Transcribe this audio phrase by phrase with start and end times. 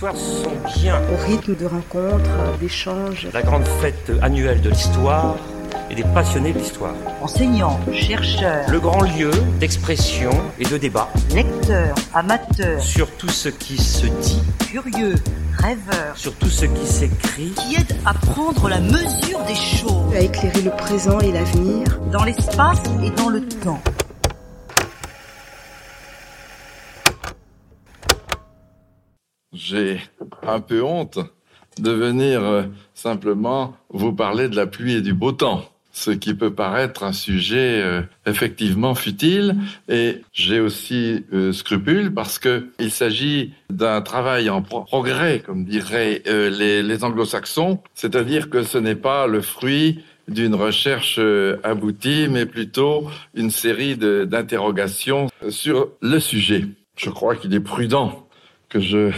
[0.00, 3.28] histoires sont bien Au rythme de rencontres, d'échanges.
[3.34, 5.36] la grande fête annuelle de l'histoire
[5.90, 6.94] et des passionnés de l'histoire.
[7.20, 13.76] enseignants, chercheurs, Le grand lieu d'expression et de débat lecteurs, amateurs, sur tout ce qui
[13.76, 14.40] se dit,
[14.70, 15.16] curieux,
[15.58, 20.20] rêveurs, sur tout ce qui s'écrit, qui aident à prendre la mesure des choses à
[20.20, 21.84] éclairer le présent et l'avenir.
[22.10, 23.82] dans l'espace et dans le temps.
[29.70, 30.00] J'ai
[30.42, 31.20] un peu honte
[31.78, 36.34] de venir euh, simplement vous parler de la pluie et du beau temps, ce qui
[36.34, 39.54] peut paraître un sujet euh, effectivement futile.
[39.88, 45.64] Et j'ai aussi euh, scrupule parce que il s'agit d'un travail en pro- progrès, comme
[45.64, 51.20] diraient les, anglo-saxons, c'est-à-dire que ce n'est pas le fruit d'une recherche
[51.62, 56.66] aboutie, mais plutôt une série d'interrogations sur le sujet.
[56.96, 58.26] Je crois qu'il est prudent
[58.68, 59.12] que je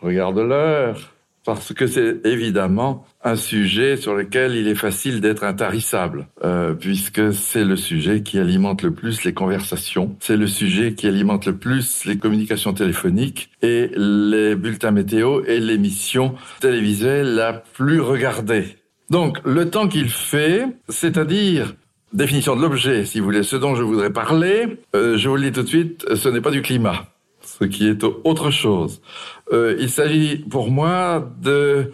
[0.00, 1.14] regarde l'heure,
[1.46, 7.32] parce que c'est évidemment un sujet sur lequel il est facile d'être intarissable, euh, puisque
[7.32, 11.56] c'est le sujet qui alimente le plus les conversations, c'est le sujet qui alimente le
[11.56, 18.76] plus les communications téléphoniques et les bulletins météo et l'émission télévisuelle la plus regardée.
[19.08, 21.74] Donc, le temps qu'il fait, c'est-à-dire
[22.12, 25.42] définition de l'objet, si vous voulez, ce dont je voudrais parler, euh, je vous le
[25.42, 27.06] dis tout de suite, ce n'est pas du climat
[27.58, 29.00] ce qui est autre chose.
[29.52, 31.92] Euh, il s'agit pour moi de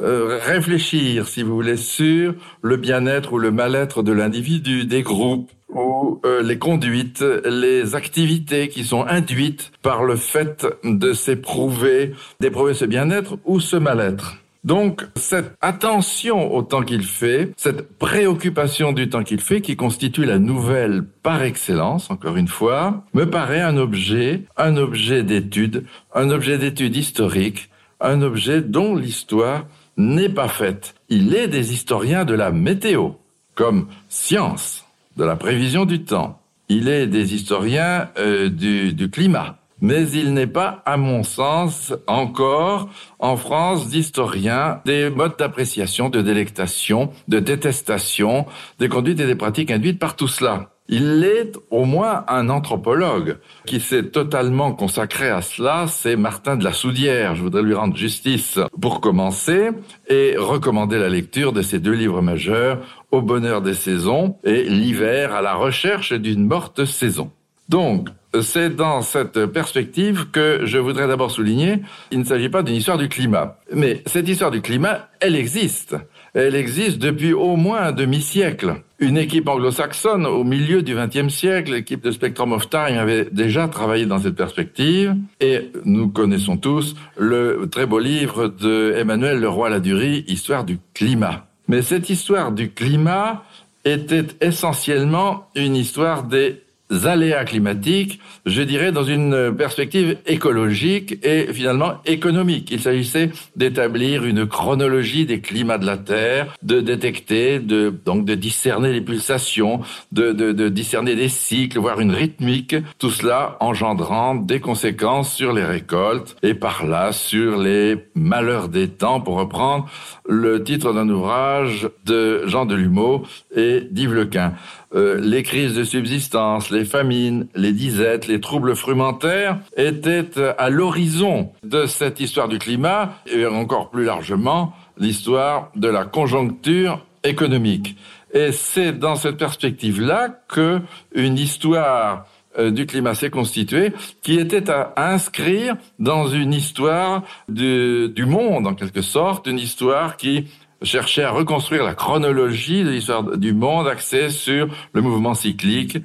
[0.00, 5.50] euh, réfléchir, si vous voulez, sur le bien-être ou le mal-être de l'individu, des groupes,
[5.70, 12.74] ou euh, les conduites, les activités qui sont induites par le fait de s'éprouver, d'éprouver
[12.74, 14.36] ce bien-être ou ce mal-être.
[14.64, 20.24] Donc, cette attention au temps qu'il fait, cette préoccupation du temps qu'il fait, qui constitue
[20.24, 26.30] la nouvelle par excellence, encore une fois, me paraît un objet, un objet d'étude, un
[26.30, 27.70] objet d'étude historique,
[28.00, 30.94] un objet dont l'histoire n'est pas faite.
[31.08, 33.10] Il est des historiens de la météo,
[33.54, 34.84] comme science,
[35.16, 36.40] de la prévision du temps.
[36.68, 39.58] Il est des historiens euh, du, du climat.
[39.80, 46.20] Mais il n'est pas, à mon sens, encore en France d'historiens des modes d'appréciation, de
[46.20, 48.46] délectation, de détestation,
[48.78, 50.70] des conduites et des pratiques induites par tout cela.
[50.90, 53.36] Il est au moins un anthropologue
[53.66, 57.34] qui s'est totalement consacré à cela, c'est Martin de la Soudière.
[57.34, 59.68] Je voudrais lui rendre justice pour commencer
[60.08, 62.78] et recommander la lecture de ses deux livres majeurs,
[63.10, 67.32] Au bonheur des saisons et L'hiver à la recherche d'une morte saison.
[67.68, 68.08] Donc,
[68.42, 71.80] c'est dans cette perspective que je voudrais d'abord souligner,
[72.10, 73.58] il ne s'agit pas d'une histoire du climat.
[73.72, 75.96] Mais cette histoire du climat, elle existe.
[76.34, 78.82] Elle existe depuis au moins un demi-siècle.
[78.98, 83.68] Une équipe anglo-saxonne au milieu du XXe siècle, l'équipe de Spectrum of Time avait déjà
[83.68, 90.24] travaillé dans cette perspective et nous connaissons tous le très beau livre de Emmanuel Leroy-Ladurie,
[90.26, 91.46] Histoire du climat.
[91.68, 93.44] Mais cette histoire du climat
[93.84, 96.62] était essentiellement une histoire des
[97.04, 102.70] aléas climatiques, je dirais dans une perspective écologique et finalement économique.
[102.70, 108.34] Il s'agissait d'établir une chronologie des climats de la Terre, de détecter, de donc de
[108.34, 109.80] discerner les pulsations,
[110.12, 115.52] de, de, de discerner des cycles, voire une rythmique, tout cela engendrant des conséquences sur
[115.52, 119.88] les récoltes et par là sur les malheurs des temps, pour reprendre
[120.28, 123.24] le titre d'un ouvrage de Jean Delumeau
[123.54, 124.54] et d'Yves Lequin.
[124.94, 131.52] Euh, les crises de subsistance, les famines, les disettes, les troubles frumentaires étaient à l'horizon
[131.62, 137.96] de cette histoire du climat et encore plus largement l'histoire de la conjoncture économique.
[138.32, 140.80] Et c'est dans cette perspective-là que
[141.14, 142.26] une histoire
[142.58, 148.66] euh, du climat s'est constituée qui était à inscrire dans une histoire du, du monde
[148.66, 150.46] en quelque sorte, une histoire qui
[150.82, 155.98] cherchait à reconstruire la chronologie de l'histoire du monde axée sur le mouvement cyclique.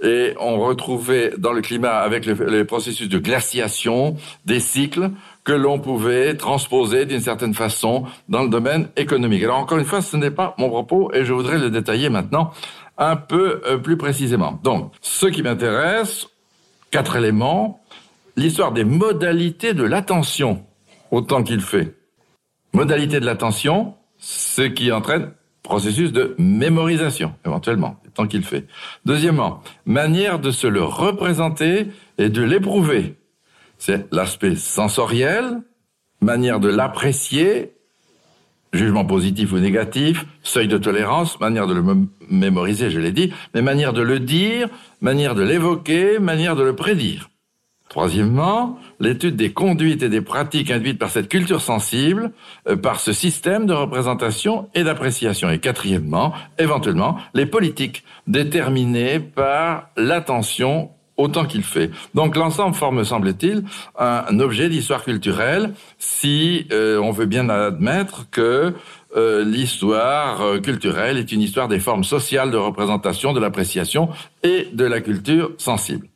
[0.00, 5.10] Et on retrouvait dans le climat, avec le, le processus de glaciation, des cycles
[5.42, 9.42] que l'on pouvait transposer d'une certaine façon dans le domaine économique.
[9.42, 12.52] Alors encore une fois, ce n'est pas mon propos et je voudrais le détailler maintenant
[12.98, 14.60] un peu euh, plus précisément.
[14.62, 16.26] Donc, ce qui m'intéresse,
[16.90, 17.80] quatre éléments,
[18.36, 20.64] l'histoire des modalités de l'attention
[21.10, 21.94] au temps qu'il fait.
[22.72, 25.32] Modalité de l'attention, ce qui entraîne
[25.62, 28.66] processus de mémorisation, éventuellement, tant qu'il fait.
[29.04, 33.16] Deuxièmement, manière de se le représenter et de l'éprouver.
[33.76, 35.60] C'est l'aspect sensoriel,
[36.20, 37.72] manière de l'apprécier,
[38.72, 43.32] jugement positif ou négatif, seuil de tolérance, manière de le mé- mémoriser, je l'ai dit,
[43.54, 44.68] mais manière de le dire,
[45.00, 47.30] manière de l'évoquer, manière de le prédire.
[47.88, 52.32] Troisièmement, l'étude des conduites et des pratiques induites par cette culture sensible,
[52.68, 55.48] euh, par ce système de représentation et d'appréciation.
[55.50, 61.90] Et quatrièmement, éventuellement, les politiques déterminées par l'attention autant qu'il fait.
[62.14, 63.64] Donc l'ensemble forme, semble-t-il,
[63.98, 68.72] un objet d'histoire culturelle si euh, on veut bien admettre que
[69.16, 74.10] euh, l'histoire culturelle est une histoire des formes sociales de représentation, de l'appréciation
[74.44, 76.06] et de la culture sensible.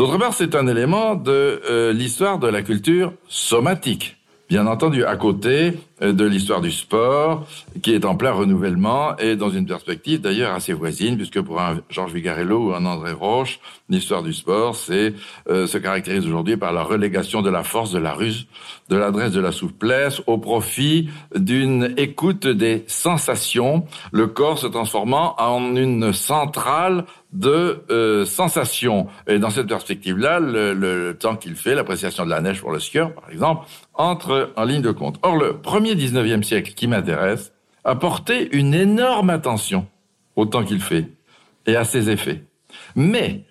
[0.00, 4.16] D'autre part, c'est un élément de l'histoire de la culture somatique.
[4.48, 7.46] Bien entendu, à côté euh, de l'histoire du sport,
[7.82, 11.78] qui est en plein renouvellement et dans une perspective d'ailleurs assez voisine, puisque pour un
[11.88, 16.82] Georges Vigarello ou un André Roche, l'histoire du sport, euh, se caractérise aujourd'hui par la
[16.82, 18.48] relégation de la force, de la ruse,
[18.88, 25.36] de l'adresse, de la souplesse, au profit d'une écoute des sensations, le corps se transformant
[25.38, 29.06] en une centrale de euh, sensations.
[29.26, 32.80] Et dans cette perspective-là, le, le, temps qu'il fait, l'appréciation de la neige pour le
[32.80, 35.18] skieur, par exemple, entre en ligne de compte.
[35.22, 37.52] Or, le premier 19e siècle qui m'intéresse
[37.84, 39.86] a porté une énorme attention
[40.36, 41.08] au temps qu'il fait
[41.66, 42.44] et à ses effets.
[42.96, 43.44] Mais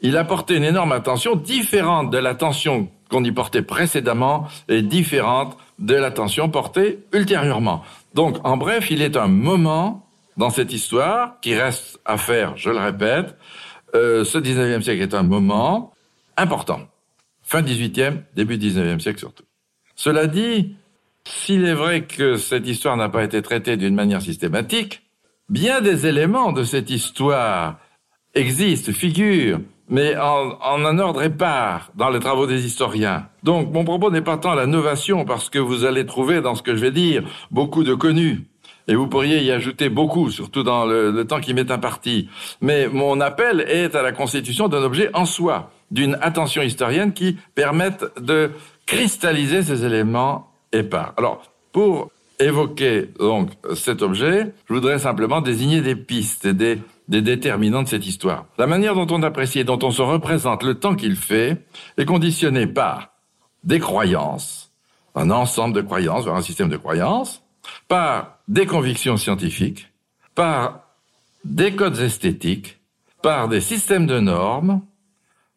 [0.00, 5.56] il a porté une énorme attention différente de l'attention qu'on y portait précédemment et différente
[5.78, 7.82] de l'attention portée ultérieurement.
[8.14, 10.03] Donc, en bref, il est un moment
[10.36, 13.36] dans cette histoire qui reste à faire, je le répète.
[13.94, 15.92] Euh, ce 19e siècle est un moment
[16.36, 16.80] important.
[17.42, 19.44] Fin 18e, début 19e siècle surtout.
[19.94, 20.74] Cela dit,
[21.24, 25.02] s'il est vrai que cette histoire n'a pas été traitée d'une manière systématique,
[25.48, 27.78] bien des éléments de cette histoire
[28.34, 33.28] existent, figurent, mais en, un ordre épars dans les travaux des historiens.
[33.42, 36.62] Donc mon propos n'est pas tant la novation, parce que vous allez trouver dans ce
[36.62, 38.46] que je vais dire beaucoup de connus.
[38.86, 42.28] Et vous pourriez y ajouter beaucoup, surtout dans le, temps qui m'est imparti.
[42.60, 47.38] Mais mon appel est à la constitution d'un objet en soi, d'une attention historienne qui
[47.54, 48.50] permette de
[48.86, 51.14] cristalliser ces éléments épars.
[51.16, 51.42] Alors,
[51.72, 56.78] pour évoquer donc cet objet, je voudrais simplement désigner des pistes, des,
[57.08, 58.46] des déterminants de cette histoire.
[58.58, 61.64] La manière dont on apprécie et dont on se représente le temps qu'il fait
[61.96, 63.10] est conditionnée par
[63.62, 64.72] des croyances,
[65.14, 67.43] un ensemble de croyances, un système de croyances,
[67.88, 69.88] par des convictions scientifiques,
[70.34, 70.80] par
[71.44, 72.78] des codes esthétiques,
[73.22, 74.82] par des systèmes de normes,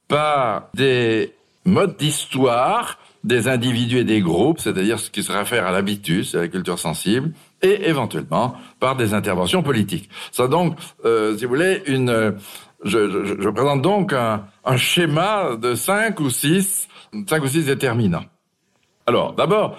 [0.07, 1.33] par des
[1.65, 6.39] modes d'histoire des individus et des groupes, c'est-à-dire ce qui se réfère à l'habitus, à
[6.39, 10.09] la culture sensible, et éventuellement par des interventions politiques.
[10.31, 12.37] Ça donc, euh, si vous voulez, une,
[12.83, 16.87] je, présente donc un, un, schéma de cinq ou six,
[17.27, 18.25] cinq ou six déterminants.
[19.05, 19.77] Alors, d'abord,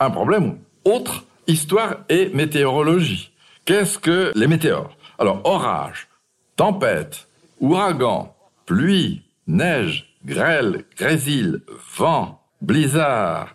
[0.00, 3.30] un problème autre, histoire et météorologie.
[3.64, 4.96] Qu'est-ce que les météores?
[5.18, 6.08] Alors, orage,
[6.56, 7.28] tempête,
[7.60, 8.34] ouragan,
[8.66, 11.60] pluie, neige, grêle, grésil,
[11.96, 13.54] vent, blizzard,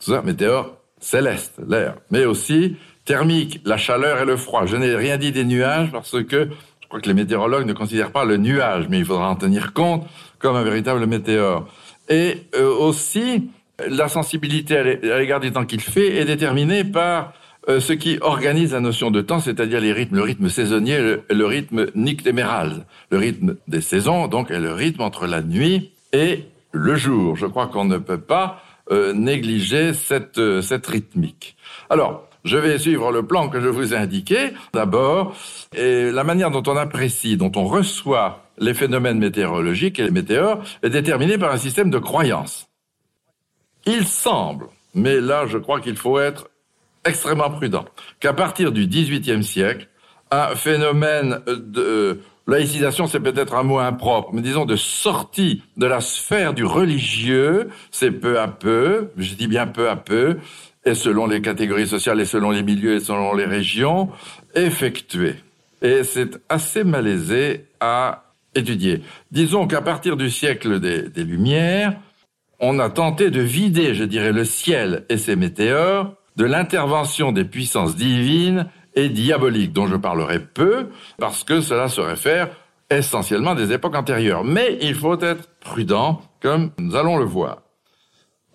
[0.00, 4.66] tout ça, météore céleste, l'air, mais aussi thermique, la chaleur et le froid.
[4.66, 6.48] Je n'ai rien dit des nuages parce que
[6.80, 9.72] je crois que les météorologues ne considèrent pas le nuage, mais il faudra en tenir
[9.72, 10.06] compte
[10.38, 11.68] comme un véritable météore.
[12.08, 13.50] Et euh, aussi,
[13.86, 17.32] la sensibilité à l'égard du temps qu'il fait est déterminée par
[17.68, 21.22] euh, ce qui organise la notion de temps, c'est-à-dire les rythmes, le rythme saisonnier, le,
[21.30, 26.44] le rythme nictéméral, le rythme des saisons, donc, est le rythme entre la nuit et
[26.72, 27.36] le jour.
[27.36, 31.56] Je crois qu'on ne peut pas euh, négliger cette, euh, cette rythmique.
[31.90, 34.52] Alors, je vais suivre le plan que je vous ai indiqué.
[34.72, 35.36] D'abord,
[35.76, 40.88] la manière dont on apprécie, dont on reçoit les phénomènes météorologiques et les météores est
[40.88, 42.67] déterminée par un système de croyances.
[43.86, 46.48] Il semble, mais là je crois qu'il faut être
[47.04, 47.84] extrêmement prudent,
[48.20, 49.88] qu'à partir du XVIIIe siècle,
[50.30, 56.00] un phénomène de laïcisation, c'est peut-être un mot impropre, mais disons de sortie de la
[56.00, 60.38] sphère du religieux, c'est peu à peu, je dis bien peu à peu,
[60.84, 64.10] et selon les catégories sociales et selon les milieux et selon les régions,
[64.54, 65.34] effectué.
[65.82, 69.02] Et c'est assez malaisé à étudier.
[69.30, 71.94] Disons qu'à partir du siècle des, des Lumières,
[72.60, 77.44] on a tenté de vider, je dirais, le ciel et ses météores de l'intervention des
[77.44, 80.88] puissances divines et diabolique, dont je parlerai peu,
[81.18, 82.48] parce que cela se réfère
[82.90, 84.44] essentiellement des époques antérieures.
[84.44, 87.62] Mais il faut être prudent, comme nous allons le voir.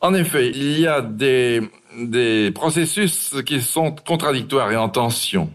[0.01, 1.61] En effet, il y a des,
[1.97, 5.49] des processus qui sont contradictoires et en tension.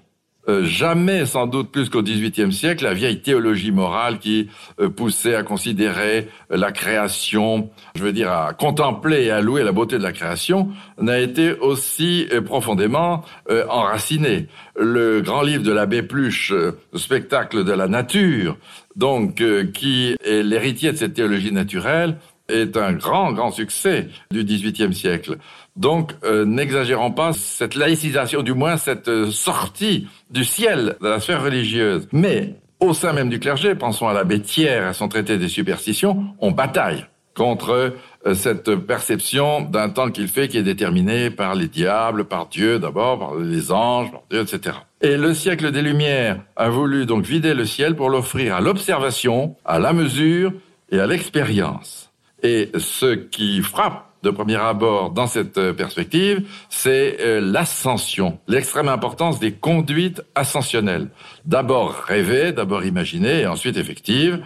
[0.48, 4.48] Euh, jamais, sans doute plus qu'au XVIIIe siècle, la vieille théologie morale qui
[4.80, 9.72] euh, poussait à considérer la création, je veux dire à contempler et à louer la
[9.72, 13.24] beauté de la création, n'a été aussi euh, profondément
[13.68, 14.46] enracinée.
[14.78, 16.52] Le grand livre de l'abbé Pluche,
[16.94, 18.56] spectacle de la nature,
[18.96, 22.16] donc qui est l'héritier de cette théologie naturelle,
[22.48, 25.38] est un grand, grand succès du XVIIIe siècle.
[25.78, 31.20] Donc, euh, n'exagérons pas cette laïcisation, du moins cette euh, sortie du ciel de la
[31.20, 32.08] sphère religieuse.
[32.10, 36.34] Mais au sein même du clergé, pensons à l'abbé Thiers à son traité des superstitions,
[36.40, 37.06] on bataille
[37.36, 37.94] contre
[38.26, 42.80] euh, cette perception d'un temps qu'il fait qui est déterminé par les diables, par Dieu
[42.80, 44.78] d'abord, par les anges, par Dieu, etc.
[45.00, 49.54] Et le siècle des Lumières a voulu donc vider le ciel pour l'offrir à l'observation,
[49.64, 50.52] à la mesure
[50.90, 52.10] et à l'expérience.
[52.42, 58.88] Et ce qui frappe de premier abord dans cette euh, perspective, c'est euh, l'ascension, l'extrême
[58.88, 61.08] importance des conduites ascensionnelles.
[61.44, 64.40] D'abord rêvées, d'abord imaginées et ensuite effectives.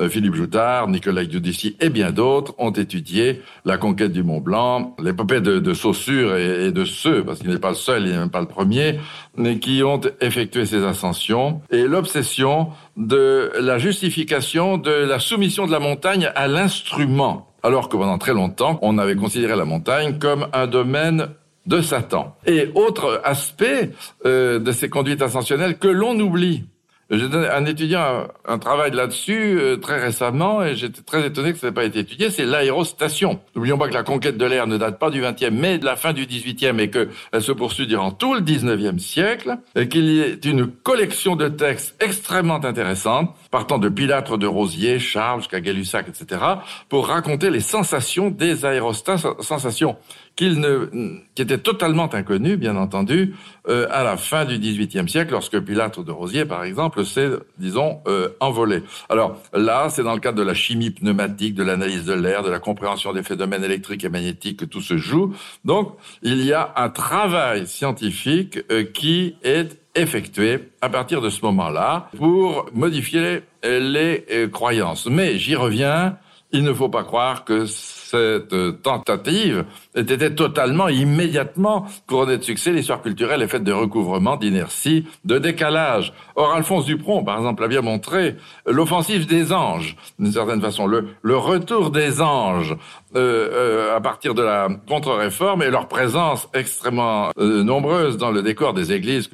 [0.00, 4.94] Euh, Philippe Joutard, Nicolas Giudici et bien d'autres ont étudié la conquête du Mont Blanc,
[4.98, 8.18] l'épopée de, de Saussure et, de ceux, parce qu'il n'est pas le seul, il n'est
[8.18, 8.98] même pas le premier,
[9.36, 15.72] mais qui ont effectué ces ascensions et l'obsession de la justification de la soumission de
[15.72, 20.48] la montagne à l'instrument alors que pendant très longtemps, on avait considéré la montagne comme
[20.52, 21.28] un domaine
[21.66, 22.34] de Satan.
[22.46, 23.90] Et autre aspect
[24.24, 26.64] euh, de ces conduites ascensionnelles que l'on oublie,
[27.10, 31.58] j'ai donné un étudiant un, travail là-dessus euh, très récemment et j'étais très étonné que
[31.58, 33.40] ça n'ait pas été étudié, c'est l'aérostation.
[33.56, 35.96] N'oublions pas que la conquête de l'air ne date pas du 20e mais de la
[35.96, 37.08] fin du 18e et qu'elle
[37.40, 41.96] se poursuit durant tout le 19e siècle et qu'il y ait une collection de textes
[42.02, 46.42] extrêmement intéressante partant de Pilâtre de Rosier, Charles jusqu'à Gay-Lussac, etc.
[46.90, 49.96] pour raconter les sensations des aérostats, sensations
[50.38, 50.86] qu'il ne,
[51.34, 53.34] qui était totalement inconnu, bien entendu,
[53.68, 57.98] euh, à la fin du XVIIIe siècle, lorsque Pilâtre de Rosier, par exemple, s'est, disons,
[58.06, 58.84] euh, envolé.
[59.08, 62.50] Alors là, c'est dans le cadre de la chimie pneumatique, de l'analyse de l'air, de
[62.50, 65.34] la compréhension des phénomènes électriques et magnétiques que tout se joue.
[65.64, 71.44] Donc, il y a un travail scientifique euh, qui est effectué à partir de ce
[71.46, 75.06] moment-là pour modifier les euh, croyances.
[75.06, 76.16] Mais j'y reviens,
[76.52, 77.66] il ne faut pas croire que
[78.08, 82.72] cette tentative était totalement, immédiatement couronnée de succès.
[82.72, 86.14] L'histoire culturelle est faite de recouvrement, d'inertie, de décalage.
[86.34, 88.36] Or, Alphonse Dupron, par exemple, a bien montré
[88.66, 92.76] l'offensive des anges, d'une certaine façon, le, le retour des anges
[93.16, 98.42] euh, euh, à partir de la contre-réforme et leur présence extrêmement euh, nombreuse dans le
[98.42, 99.28] décor des églises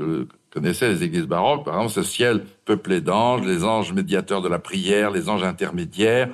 [0.55, 4.61] connaissez les églises baroques, par exemple, ce ciel peuplé d'anges, les anges médiateurs de la
[4.61, 6.29] prière, les anges intermédiaires,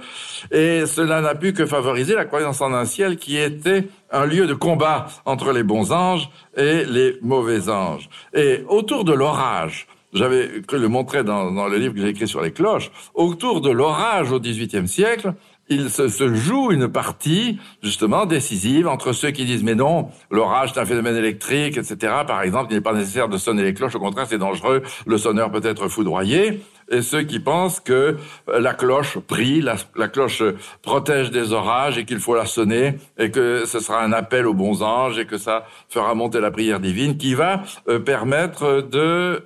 [0.51, 4.47] et cela n'a pu que favoriser la croyance en un ciel qui était un lieu
[4.47, 8.11] de combat entre les bons anges et les mauvais anges.
[8.35, 12.29] Et autour de l'orage, j'avais cru le montrer dans, dans le livre que j'ai écrit
[12.29, 15.33] sur les cloches, autour de l'orage au XVIIIe siècle,
[15.71, 20.81] il se, joue une partie justement décisive entre ceux qui disent mais non, l'orage c'est
[20.81, 21.97] un phénomène électrique, etc.
[22.27, 25.19] Par exemple, il n'est pas nécessaire de sonner les cloches, au contraire c'est dangereux, le
[25.19, 28.17] sonneur peut être foudroyé et ceux qui pensent que
[28.47, 29.77] la cloche prie, la,
[30.09, 30.43] cloche
[30.83, 34.55] protège des orages et qu'il faut la sonner et que ce sera un appel aux
[34.55, 38.89] bons anges et que ça fera monter la prière divine qui va euh, permettre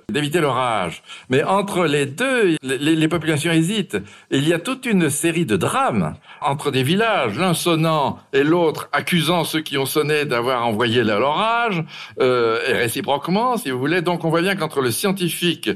[0.09, 1.03] d'éviter l'orage.
[1.29, 3.97] Mais entre les deux, les, populations hésitent.
[4.31, 8.89] Il y a toute une série de drames entre des villages, l'un sonnant et l'autre
[8.91, 11.83] accusant ceux qui ont sonné d'avoir envoyé l'orage,
[12.19, 14.01] euh, et réciproquement, si vous voulez.
[14.01, 15.69] Donc on voit bien qu'entre le scientifique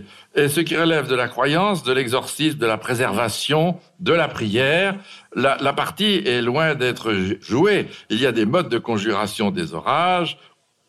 [0.47, 4.95] ce qui relève de la croyance, de l'exorcisme, de la préservation, de la prière,
[5.35, 7.87] la, partie est loin d'être jouée.
[8.09, 10.37] Il y a des modes de conjuration des orages,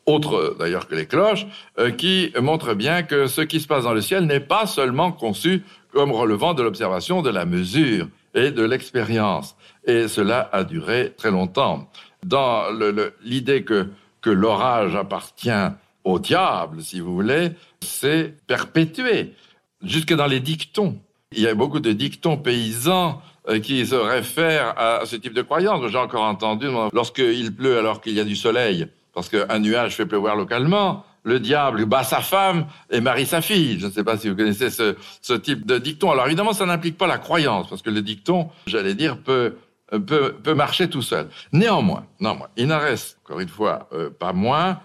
[0.06, 1.46] autres d'ailleurs que les cloches,
[1.78, 5.12] euh, qui montrent bien que ce qui se passe dans le ciel n'est pas seulement
[5.12, 9.56] conçu comme relevant de l'observation, de la mesure et de l'expérience.
[9.84, 11.88] Et cela a duré très longtemps.
[12.24, 12.64] Dans
[13.22, 13.88] l'idée que,
[14.20, 15.50] que l'orage appartient
[16.04, 17.50] au diable, si vous voulez,
[17.82, 19.34] c'est perpétué,
[19.82, 20.98] jusque dans les dictons.
[21.32, 25.42] Il y a beaucoup de dictons paysans euh, qui se réfèrent à ce type de
[25.42, 25.80] croyance.
[25.90, 30.06] J'ai encore entendu, lorsqu'il pleut alors qu'il y a du soleil, parce qu'un nuage fait
[30.06, 33.78] pleuvoir localement, le diable bat sa femme et marie sa fille.
[33.78, 36.10] Je ne sais pas si vous connaissez ce, type de dicton.
[36.10, 39.56] Alors évidemment, ça n'implique pas la croyance, parce que le dicton, j'allais dire, peut,
[40.06, 41.28] peut, peut marcher tout seul.
[41.52, 44.80] Néanmoins, néanmoins, il n'en reste, encore une fois, euh, pas moins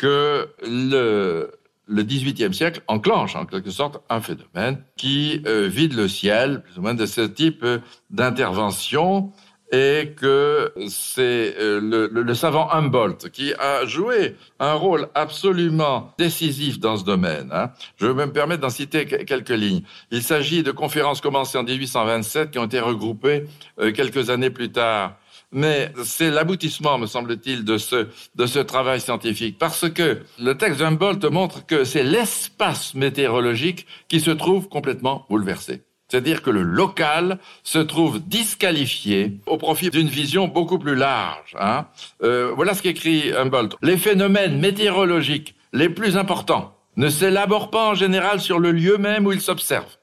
[0.00, 1.50] que le,
[1.86, 6.78] le XVIIIe siècle enclenche en quelque sorte un phénomène qui euh, vide le ciel, plus
[6.78, 7.66] ou moins de ce type
[8.08, 9.30] d'intervention,
[9.72, 16.96] et que c'est euh, le, savant Humboldt qui a joué un rôle absolument décisif dans
[16.96, 17.50] ce domaine.
[17.52, 17.70] Hein.
[17.96, 19.82] Je vais me permettre d'en citer quelques lignes.
[20.10, 23.44] Il s'agit de conférences commencées en 1827 qui ont été regroupées
[23.78, 25.19] euh, quelques années plus tard
[25.52, 30.80] mais c'est l'aboutissement, me semble-t-il, de ce, de ce travail scientifique, parce que le texte
[30.80, 35.82] d'Humboldt montre que c'est l'espace météorologique qui se trouve complètement bouleversé.
[36.08, 41.54] C'est-à-dire que le local se trouve disqualifié au profit d'une vision beaucoup plus large.
[41.58, 41.86] Hein.
[42.24, 43.76] Euh, voilà ce qu'écrit Humboldt.
[43.80, 49.24] Les phénomènes météorologiques les plus importants ne s'élaborent pas en général sur le lieu même
[49.24, 49.98] où ils s'observent.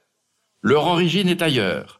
[0.62, 1.97] Leur origine est ailleurs.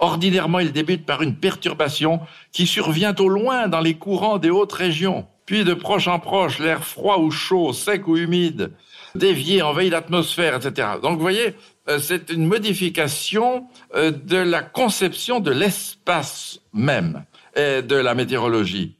[0.00, 2.20] Ordinairement, ils débutent par une perturbation
[2.52, 5.26] qui survient au loin dans les courants des hautes régions.
[5.44, 8.72] Puis de proche en proche, l'air froid ou chaud, sec ou humide,
[9.14, 10.88] dévié, envahit l'atmosphère, etc.
[11.02, 11.54] Donc vous voyez,
[11.88, 18.96] euh, c'est une modification euh, de la conception de l'espace même et de la météorologie.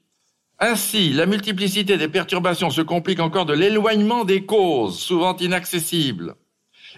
[0.58, 6.34] Ainsi, la multiplicité des perturbations se complique encore de l'éloignement des causes, souvent inaccessibles.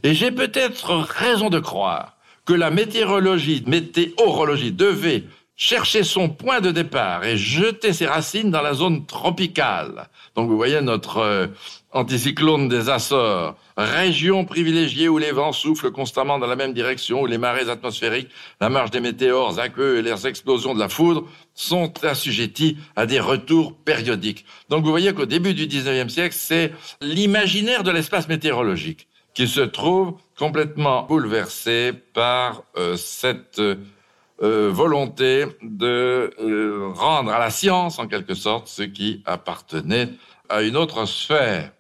[0.03, 5.25] Et j'ai peut-être raison de croire que la météorologie, météorologie devait
[5.57, 10.09] chercher son point de départ et jeter ses racines dans la zone tropicale.
[10.35, 11.47] Donc vous voyez notre euh,
[11.93, 17.27] anticyclone des Açores, région privilégiée où les vents soufflent constamment dans la même direction, où
[17.27, 18.31] les marées atmosphériques,
[18.61, 23.21] la marche des météores aqueux et les explosions de la foudre sont assujettis à des
[23.21, 24.45] retours périodiques.
[24.69, 29.61] Donc vous voyez qu'au début du 19e siècle, c'est l'imaginaire de l'espace météorologique qui se
[29.61, 38.09] trouve complètement bouleversé par euh, cette euh, volonté de euh, rendre à la science, en
[38.09, 40.09] quelque sorte, ce qui appartenait
[40.49, 41.71] à une autre sphère.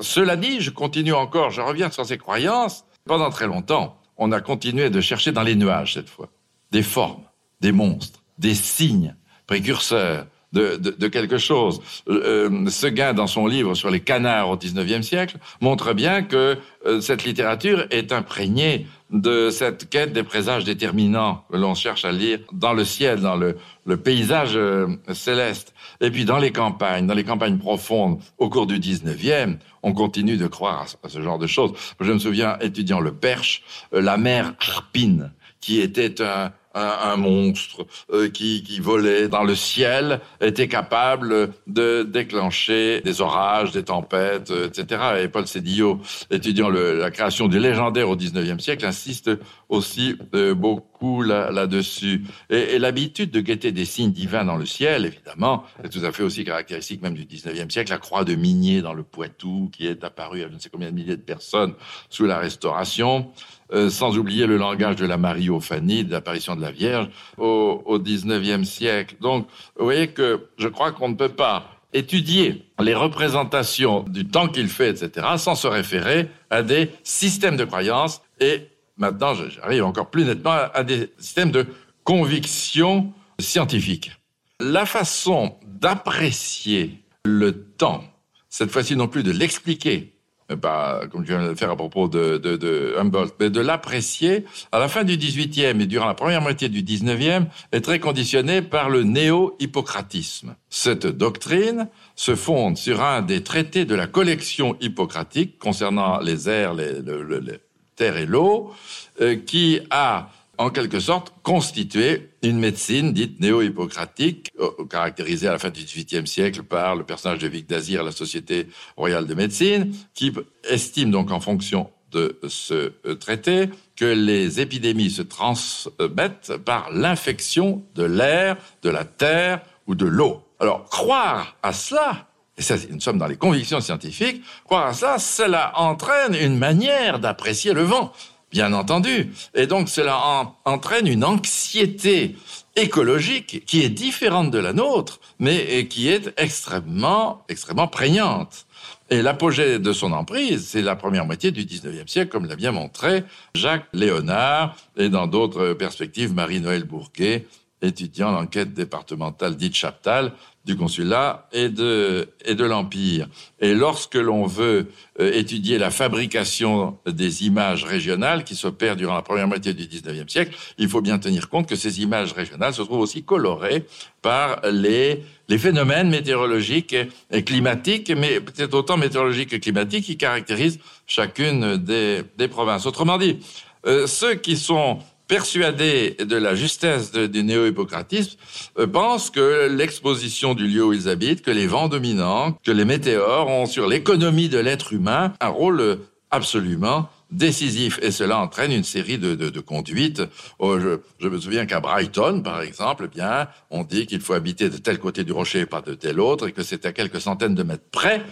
[0.00, 2.84] Cela dit, je continue encore, je reviens sur ces croyances.
[3.06, 6.28] Pendant très longtemps, on a continué de chercher dans les nuages, cette fois,
[6.72, 7.24] des formes,
[7.62, 11.80] des monstres, des signes précurseurs, de, de, de, quelque chose.
[12.08, 17.00] Euh, Seguin, dans son livre sur les canards au XIXe siècle, montre bien que euh,
[17.00, 22.38] cette littérature est imprégnée de cette quête des présages déterminants que l'on cherche à lire
[22.52, 25.74] dans le ciel, dans le, le paysage euh, céleste.
[26.00, 30.36] Et puis dans les campagnes, dans les campagnes profondes, au cours du XIXe, on continue
[30.36, 31.72] de croire à, ce genre de choses.
[31.98, 33.62] Je me souviens, étudiant le Perche,
[33.94, 39.54] euh, la mère Arpine, qui était un, un, monstre euh, qui, qui, volait dans le
[39.54, 45.02] ciel était capable de déclencher des orages, des tempêtes, euh, etc.
[45.22, 49.30] Et Paul Sédillot, étudiant le, la création du légendaire au XIXe siècle, insiste
[49.68, 52.24] aussi euh, beaucoup là-dessus.
[52.50, 56.12] et, et l'habitude de guetter des signes divins dans le ciel, évidemment, est tout à
[56.12, 57.90] fait aussi caractéristique même du XIXe siècle.
[57.90, 60.90] La croix de Migné dans le Poitou, qui est apparue à je ne sais combien
[60.90, 61.74] de milliers de personnes
[62.10, 63.30] sous la Restauration.
[63.72, 67.98] Euh, sans oublier le langage de la Mariophanie, de l'apparition de la Vierge au, au
[68.00, 69.14] 19e siècle.
[69.20, 69.46] Donc,
[69.78, 74.68] vous voyez que je crois qu'on ne peut pas étudier les représentations du temps qu'il
[74.68, 80.24] fait, etc., sans se référer à des systèmes de croyances et maintenant, j'arrive encore plus
[80.24, 81.66] nettement à des systèmes de
[82.02, 84.12] conviction scientifique.
[84.58, 88.04] La façon d'apprécier le temps,
[88.48, 90.12] cette fois-ci non plus de l'expliquer,
[90.56, 94.78] pas comme je viens de le faire à propos de, Humboldt, mais de l'apprécier à
[94.78, 98.90] la fin du XVIIIe et durant la première moitié du XIXe est très conditionné par
[98.90, 100.54] le néo-hippocratisme.
[100.68, 106.74] Cette doctrine se fonde sur un des traités de la collection hippocratique concernant les airs,
[106.74, 107.58] les, le, le, les
[107.96, 108.72] terres et l'eau,
[109.20, 115.58] euh, qui a en quelque sorte constitué une médecine dite néo-hippocratique, euh, caractérisée à la
[115.58, 119.32] fin du XVIIIe siècle par le personnage de Vic d'Azir à la Société royale de
[119.32, 120.34] médecine, qui
[120.68, 127.82] estime donc en fonction de ce euh, traité que les épidémies se transmettent par l'infection
[127.94, 130.42] de l'air, de la terre ou de l'eau.
[130.58, 132.26] Alors, croire à cela,
[132.58, 137.18] et ça, nous sommes dans les convictions scientifiques, croire à ça, cela entraîne une manière
[137.18, 138.12] d'apprécier le vent
[138.50, 139.32] bien entendu.
[139.54, 142.36] Et donc cela en, entraîne une anxiété
[142.76, 148.66] écologique qui est différente de la nôtre, mais qui est extrêmement, extrêmement prégnante.
[149.10, 152.70] Et l'apogée de son emprise, c'est la première moitié du 19e siècle, comme l'a bien
[152.70, 153.24] montré
[153.56, 157.46] Jacques Léonard, et dans d'autres perspectives, Marie-Noël Bourguet,
[157.82, 160.32] étudiant l'enquête départementale dite Chaptal,
[160.64, 163.28] du consulat et de, l'Empire.
[163.60, 169.22] Et lorsque l'on veut euh, étudier la fabrication des images régionales qui s'opèrent durant la
[169.22, 172.82] première moitié du 19e siècle, il faut bien tenir compte que ces images régionales se
[172.82, 173.84] trouvent aussi colorées
[174.20, 175.22] par les,
[175.58, 176.94] phénomènes météorologiques
[177.30, 182.86] et climatiques, mais peut-être autant météorologiques que climatiques, qui caractérisent chacune des, des provinces.
[182.86, 183.38] Autrement dit,
[183.86, 184.98] euh, ceux qui sont
[185.30, 188.36] persuadés de la justesse du néo-hippocratisme,
[188.80, 192.84] euh, pensent que l'exposition du lieu où ils habitent, que les vents dominants, que les
[192.84, 196.00] météores ont sur l'économie de l'être humain un rôle
[196.32, 200.22] absolument décisif et cela entraîne une série de, de, conduites.
[200.58, 204.68] Oh, je, me souviens qu'à Brighton, par exemple, eh bien, on dit qu'il faut habiter
[204.68, 207.20] de tel côté du rocher et pas de tel autre, et que c'est à quelques
[207.20, 208.22] centaines de mètres près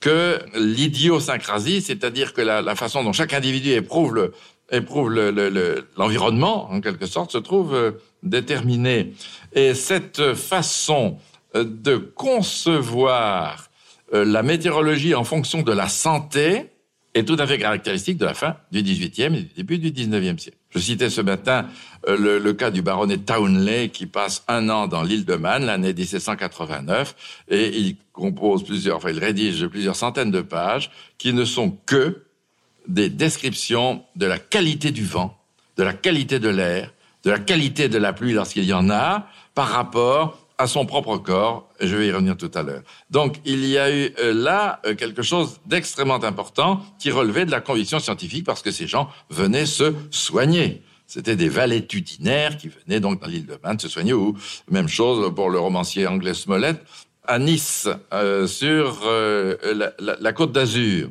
[0.00, 4.32] que l'idiosyncrasie, c'est-à-dire que la, façon dont chaque individu éprouve le,
[4.70, 5.10] éprouve
[5.96, 9.14] l'environnement, en quelque sorte, se trouve euh, déterminé.
[9.54, 11.18] Et cette façon
[11.54, 13.70] euh, de concevoir
[14.12, 16.66] euh, la météorologie en fonction de la santé
[17.14, 20.40] est tout à fait caractéristique de la fin du XVIIIe et du début du XIXe
[20.40, 20.58] siècle.
[20.70, 21.66] Je citais ce matin
[22.06, 25.94] le, le, cas du baronnet Townley qui passe un an dans l'île de Man l'année
[25.94, 32.27] 1789 et il compose plusieurs, il rédige plusieurs centaines de pages qui ne sont que
[32.88, 35.36] des descriptions de la qualité du vent,
[35.76, 36.92] de la qualité de l'air,
[37.24, 41.18] de la qualité de la pluie lorsqu'il y en a, par rapport à son propre
[41.18, 42.82] corps, je vais y revenir tout à l'heure.
[43.10, 47.52] Donc il y a eu euh, là euh, quelque chose d'extrêmement important qui relevait de
[47.52, 50.82] la conviction scientifique parce que ces gens venaient se soigner.
[51.06, 54.36] C'était des valétudinaires qui venaient donc dans l'île de Man se soigner, ou
[54.68, 56.82] même chose pour le romancier anglais Smollett,
[57.24, 61.08] à Nice, euh, sur la, côte d'Azur.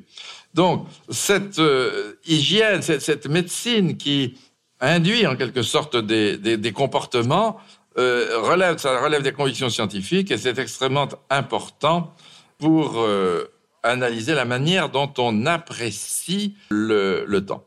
[0.58, 4.40] Donc, cette euh, hygiène, cette, médecine qui
[4.82, 7.58] induit en quelque sorte des, comportements,
[8.00, 12.16] euh, relève, ça relève des convictions scientifiques et c'est extrêmement important
[12.58, 13.44] pour euh,
[13.84, 17.64] analyser la manière dont on apprécie le, le temps.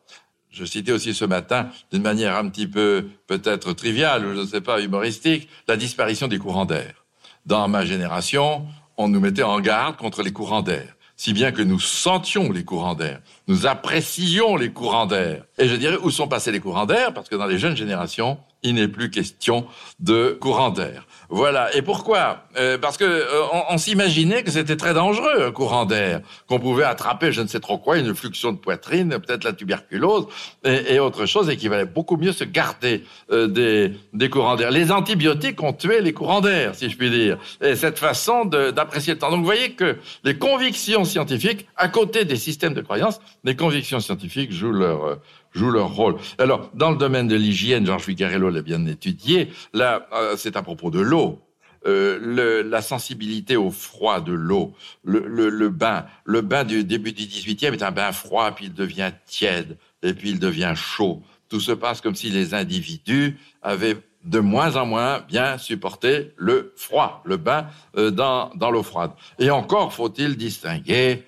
[0.51, 4.61] Je citais aussi ce matin, d'une manière un petit peu peut-être triviale je ne sais
[4.61, 7.05] pas humoristique, la disparition des courants d'air.
[7.47, 11.61] Dans ma génération, on nous mettait en garde contre les courants d'air si bien que
[11.61, 15.45] nous sentions les courants d'air, nous apprécions les courants d'air.
[15.59, 17.13] Et je dirais, où sont passés les courants d'air?
[17.13, 19.67] Parce que dans les jeunes générations, il n'est plus question
[19.99, 21.07] de courant d'air.
[21.31, 21.75] Voilà.
[21.77, 22.45] Et pourquoi?
[22.59, 26.85] Euh, Parce que euh, on, s'imaginait que c'était très dangereux un courant d'air, qu'on pouvait
[26.85, 30.27] attraper, je ne sais trop quoi, une fluxion de poitrine, peut-être la tuberculose
[30.65, 34.57] et, et, autre chose, et qu'il valait beaucoup mieux se garder euh, des, des courants
[34.57, 34.73] d'air.
[34.73, 37.39] Les antibiotiques ont tué les courants d'air, si je puis dire.
[37.63, 39.31] Et cette façon d'apprécier le temps.
[39.31, 44.01] Donc, vous voyez que les convictions scientifiques, à côté des systèmes de croyance, les convictions
[44.01, 45.19] scientifiques jouent leur
[45.53, 46.17] jouent leur rôle.
[46.39, 49.51] Alors, dans le domaine de l'hygiène, Georges Ficarello l'a bien étudié.
[49.73, 51.41] Là, euh, c'est à propos de l'eau.
[51.87, 56.85] Euh, le, la sensibilité au froid de l'eau, le, le, le, bain, le bain du
[56.85, 60.75] début du 18e est un bain froid, puis il devient tiède, et puis il devient
[60.77, 61.23] chaud.
[61.49, 66.75] Tout se passe comme si les individus avaient de moins en moins bien supporté le
[66.77, 69.13] froid, le bain euh, dans, dans l'eau froide.
[69.39, 71.25] Et encore faut-il distinguer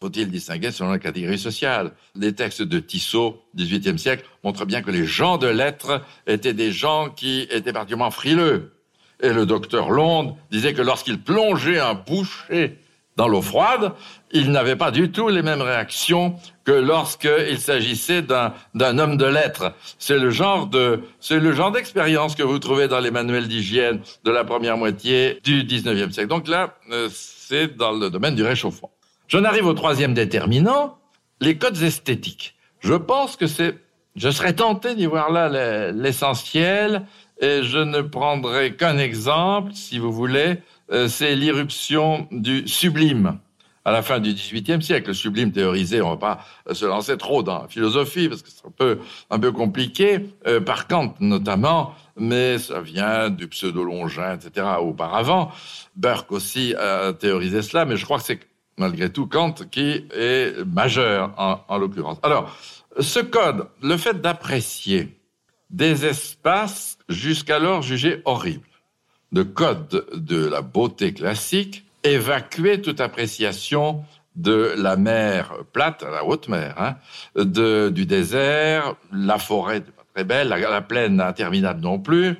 [0.00, 1.92] faut-il distinguer selon la catégorie sociale?
[2.14, 6.72] Les textes de Tissot, XVIIIe siècle, montrent bien que les gens de lettres étaient des
[6.72, 8.72] gens qui étaient particulièrement frileux.
[9.20, 12.78] Et le docteur Londe disait que lorsqu'il plongeait un boucher
[13.16, 13.92] dans l'eau froide,
[14.30, 19.72] il n'avait pas du tout les mêmes réactions que lorsqu'il s'agissait d'un homme de lettres.
[19.98, 24.00] C'est le genre de c'est le genre d'expérience que vous trouvez dans les manuels d'hygiène
[24.24, 26.28] de la première moitié du XIXe siècle.
[26.28, 28.90] Donc là, euh, c'est dans le domaine du réchauffement.
[29.28, 30.98] J'en arrive au troisième déterminant,
[31.40, 32.54] les codes esthétiques.
[32.78, 33.76] Je pense que c'est,
[34.14, 37.06] je serais tenté d'y voir là l'essentiel,
[37.40, 40.58] et je ne prendrai qu'un exemple, si vous voulez,
[40.92, 43.38] euh, c'est l'irruption du sublime
[43.84, 45.08] à la fin du XVIIIe siècle.
[45.08, 48.48] Le sublime théorisé, on ne va pas se lancer trop dans la philosophie parce que
[48.50, 54.36] c'est un peu, un peu compliqué, euh, par Kant notamment, mais ça vient du pseudo-longin,
[54.36, 54.66] etc.
[54.80, 55.50] auparavant.
[55.96, 58.40] Burke aussi a théorisé cela, mais je crois que c'est
[58.78, 62.18] malgré tout Kant qui est majeur en, en l'occurrence.
[62.22, 62.56] Alors,
[62.98, 65.18] ce code, le fait d'apprécier
[65.70, 68.68] des espaces jusqu'alors jugés horribles,
[69.32, 74.04] le code de la beauté classique évacuait toute appréciation
[74.36, 76.96] de la mer plate, la haute mer, hein,
[77.34, 79.82] de, du désert, la forêt
[80.14, 82.36] très belle, la, la plaine interminable non plus.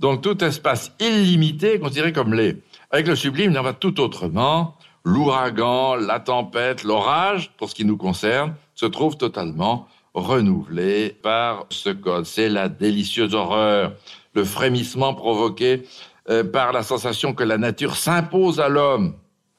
[0.00, 2.56] Donc tout espace illimité considéré comme laid.
[2.90, 7.84] Avec le sublime, il en va tout autrement l'ouragan, la tempête, l'orage, pour ce qui
[7.84, 12.24] nous concerne, se trouve totalement renouvelé par ce code.
[12.24, 13.92] C'est la délicieuse horreur,
[14.34, 15.84] le frémissement provoqué
[16.30, 19.14] euh, par la sensation que la nature s'impose à l'homme,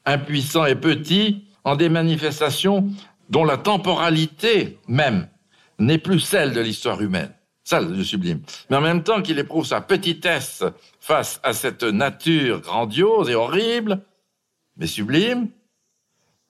[0.06, 2.90] impuissant et petit, en des manifestations
[3.30, 5.28] dont la temporalité même
[5.80, 7.34] n'est plus celle de l'histoire humaine.
[7.64, 8.42] Ça, le sublime.
[8.70, 10.64] Mais en même temps qu'il éprouve sa petitesse
[11.00, 14.02] face à cette nature grandiose et horrible,
[14.78, 15.50] mais sublime,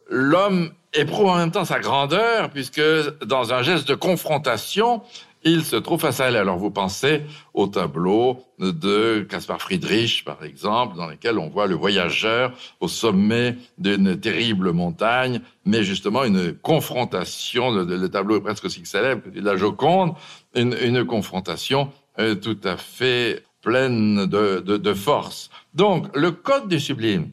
[0.09, 2.81] l'homme éprouve en même temps sa grandeur, puisque
[3.25, 5.01] dans un geste de confrontation,
[5.43, 6.38] il se trouve face à elle.
[6.38, 7.21] Alors vous pensez
[7.53, 13.55] au tableau de Caspar Friedrich, par exemple, dans lequel on voit le voyageur au sommet
[13.77, 19.55] d'une terrible montagne, mais justement une confrontation, le, tableau est presque aussi célèbre que la
[19.55, 20.15] Joconde,
[20.55, 25.49] une, confrontation euh, tout à fait pleine de force.
[25.73, 27.29] Donc le code du sublime,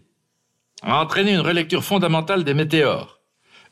[0.83, 3.21] a entraîné une relecture fondamentale des météores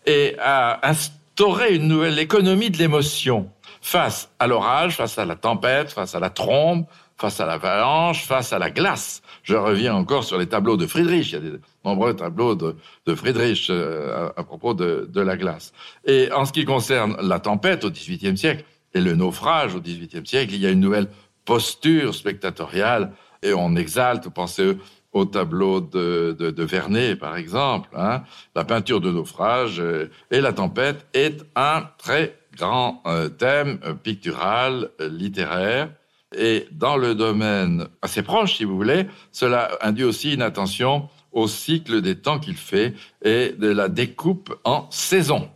[0.07, 3.51] et a instauré une nouvelle économie de l'émotion.
[3.83, 6.85] face à l'orage, face à la tempête, face à la trombe,
[7.17, 9.23] face à l'avalanche, face à la glace.
[9.43, 11.29] Je reviens encore sur les tableaux de Friedrich.
[11.29, 15.37] Il y a des nombreux tableaux de, de Friedrich euh, à, propos de, de, la
[15.37, 15.73] glace.
[16.07, 20.27] Et en ce qui concerne la tempête au XVIIIe siècle et le naufrage au XVIIIe
[20.27, 21.09] siècle, il y a une nouvelle
[21.45, 24.77] posture spectatoriale et on exalte, pensez
[25.13, 27.91] au tableau de, Vernet, par exemple.
[27.97, 28.23] Hein.
[28.55, 29.83] La peinture de naufrage
[30.31, 35.91] et la tempête est un très grand euh, thème pictural, euh, littéraire.
[36.37, 41.49] Et dans le domaine assez proche, si vous voulez, cela induit aussi une attention au
[41.49, 45.49] cycle des temps qu'il fait et de la découpe en saisons.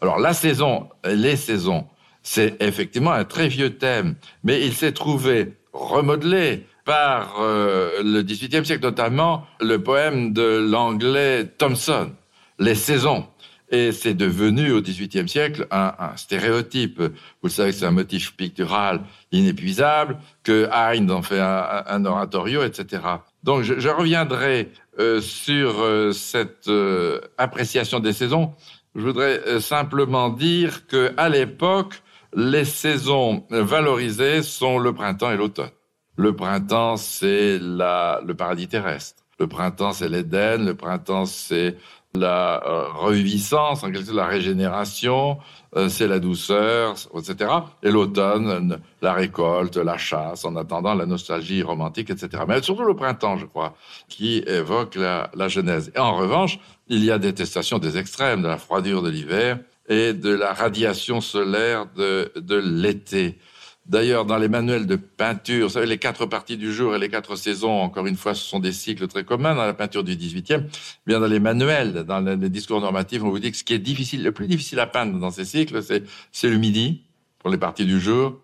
[0.00, 1.86] Alors la saison, les saisons,
[2.22, 4.14] c'est effectivement un très vieux thème,
[4.44, 11.46] mais il s'est trouvé remodelé par euh, le XVIIIe siècle, notamment le poème de l'anglais
[11.46, 12.12] Thomson,
[12.58, 13.26] Les saisons.
[13.70, 17.00] Et c'est devenu au XVIIIe siècle un, un, stéréotype.
[17.00, 17.08] Vous
[17.44, 19.00] le savez, c'est un motif pictural
[19.32, 23.02] inépuisable, que Heine en fait un, un oratorio, etc.
[23.42, 24.70] Donc je, je reviendrai
[25.00, 28.54] euh, sur euh, cette euh, appréciation des saisons.
[28.94, 32.00] Je voudrais euh, simplement dire que à l'époque,
[32.36, 35.70] les saisons valorisées sont le printemps et l'automne.
[36.16, 39.22] Le printemps, c'est le paradis terrestre.
[39.40, 40.64] Le printemps, c'est l'Éden.
[40.64, 41.76] Le printemps, c'est
[42.14, 45.38] la euh, reviviscence, en quelque sorte la régénération,
[45.76, 47.50] euh, c'est la douceur, etc.
[47.82, 52.44] Et l'automne, la récolte, la chasse, en attendant la nostalgie romantique, etc.
[52.46, 53.74] Mais surtout le printemps, je crois,
[54.08, 55.90] qui évoque la, la Genèse.
[55.96, 60.12] Et en revanche, il y a détestation des extrêmes, de la froidure de l'hiver et
[60.12, 63.38] de la radiation solaire de, de l'été.
[63.86, 67.10] D'ailleurs, dans les manuels de peinture, vous savez, les quatre parties du jour et les
[67.10, 70.16] quatre saisons, encore une fois, ce sont des cycles très communs dans la peinture du
[70.16, 70.64] 18e.
[71.06, 73.78] Bien dans les manuels, dans les discours normatifs, on vous dit que ce qui est
[73.78, 77.02] difficile, le plus difficile à peindre dans ces cycles, c'est le midi
[77.40, 78.40] pour les parties du jour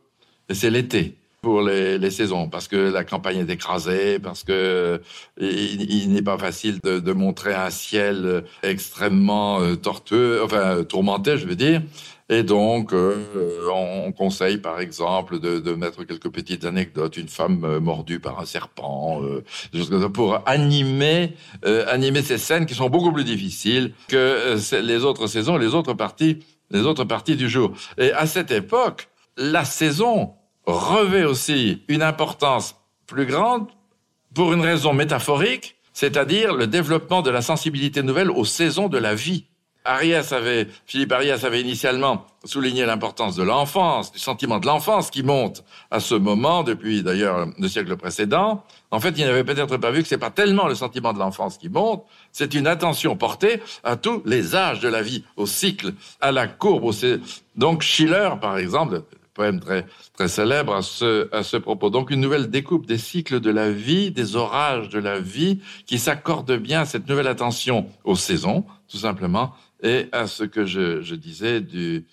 [0.50, 5.00] et c'est l'été pour les, les, saisons, parce que la campagne est écrasée, parce que
[5.40, 11.38] il, il n'est pas facile de, de, montrer un ciel extrêmement euh, tortueux, enfin tourmenté,
[11.38, 11.80] je veux dire.
[12.32, 13.16] Et donc, euh,
[13.74, 18.38] on conseille, par exemple, de, de, mettre quelques petites anecdotes, une femme euh, mordue par
[18.38, 24.16] un serpent, euh, pour animer, euh, animer ces scènes qui sont beaucoup plus difficiles que
[24.16, 26.38] euh, les autres saisons, les autres parties,
[26.70, 27.72] les autres parties du jour.
[27.98, 30.34] Et à cette époque, la saison
[30.66, 32.76] revêt aussi une importance
[33.08, 33.66] plus grande
[34.36, 39.16] pour une raison métaphorique, c'est-à-dire le développement de la sensibilité nouvelle aux saisons de la
[39.16, 39.46] vie.
[39.84, 45.22] Arias avait, Philippe Arias avait initialement souligné l'importance de l'enfance, du sentiment de l'enfance qui
[45.22, 48.64] monte à ce moment, depuis d'ailleurs le siècle précédent.
[48.90, 51.58] En fait, il n'avait peut-être pas vu que c'est pas tellement le sentiment de l'enfance
[51.58, 55.94] qui monte, c'est une attention portée à tous les âges de la vie, au cycle,
[56.20, 56.92] à la courbe.
[57.56, 59.02] Donc Schiller, par exemple,
[59.34, 61.88] poème très, très célèbre à ce, à ce propos.
[61.90, 65.98] Donc une nouvelle découpe des cycles de la vie, des orages de la vie, qui
[65.98, 71.14] s'accorde bien à cette nouvelle attention aux saisons, tout simplement, et à ce que je,
[71.14, 72.06] disais du,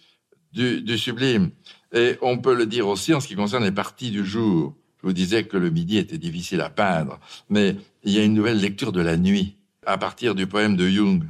[0.53, 1.51] du, sublime.
[1.93, 4.75] Et on peut le dire aussi en ce qui concerne les parties du jour.
[5.01, 8.33] Je vous disais que le midi était difficile à peindre, mais il y a une
[8.33, 11.23] nouvelle lecture de la nuit à partir du poème de Jung.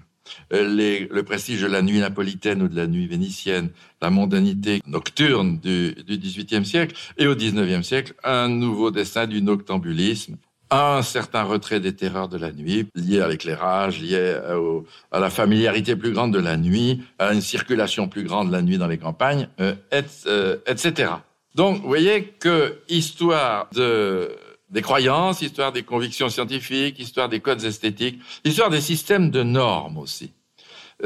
[0.52, 3.70] Le prestige de la nuit napolitaine ou de la nuit vénitienne,
[4.02, 9.42] la mondanité nocturne du, du XVIIIe siècle, et au XIXe siècle, un nouveau dessin du
[9.42, 10.38] noctambulisme,
[10.70, 15.30] un certain retrait des terreurs de la nuit, lié à l'éclairage, lié au, à la
[15.30, 18.88] familiarité plus grande de la nuit, à une circulation plus grande de la nuit dans
[18.88, 21.12] les campagnes, euh, et, euh, etc.
[21.56, 24.30] Donc, vous voyez que histoire de
[24.70, 29.98] des croyances, histoire des convictions scientifiques, histoire des codes esthétiques, histoire des systèmes de normes
[29.98, 30.34] aussi.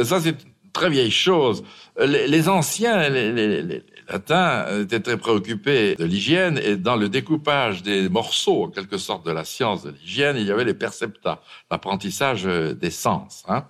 [0.02, 0.36] Ça, c'est
[0.74, 1.64] très vieille chose.
[2.00, 8.10] Les, les anciens, les, latins étaient très préoccupés de l'hygiène et dans le découpage des
[8.10, 12.44] morceaux, en quelque sorte, de la science de l'hygiène, il y avait les percepta, l'apprentissage
[12.44, 13.44] des sens.
[13.48, 13.66] Hein.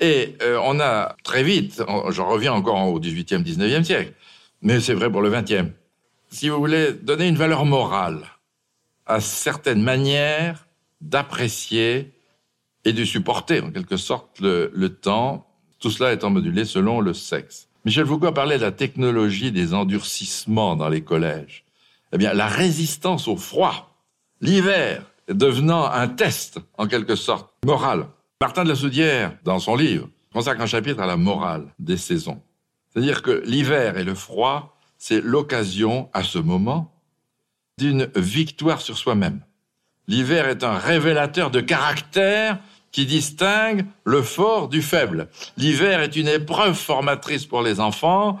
[0.00, 4.12] Et euh, on a très vite, j'en reviens encore au 18e, 19e siècle,
[4.62, 5.70] mais c'est vrai pour le 20e,
[6.28, 8.20] si vous voulez donner une valeur morale
[9.06, 10.66] à certaines manières
[11.00, 12.12] d'apprécier
[12.84, 15.45] et de supporter en quelque sorte le, temps,
[15.78, 17.68] tout cela étant modulé selon le sexe.
[17.84, 21.64] Michel Foucault parlait de la technologie des endurcissements dans les collèges.
[22.12, 23.96] Eh bien, la résistance au froid,
[24.40, 28.06] l'hiver, devenant un test, en quelque sorte, moral.
[28.40, 32.42] Martin de la Soudière, dans son livre, consacre un chapitre à la morale des saisons.
[32.90, 36.92] C'est-à-dire que l'hiver et le froid, c'est l'occasion, à ce moment,
[37.78, 39.40] d'une victoire sur soi-même.
[40.08, 42.58] L'hiver est un révélateur de caractère
[42.96, 45.28] qui distingue le fort du faible.
[45.58, 48.40] L'hiver est une épreuve formatrice pour les enfants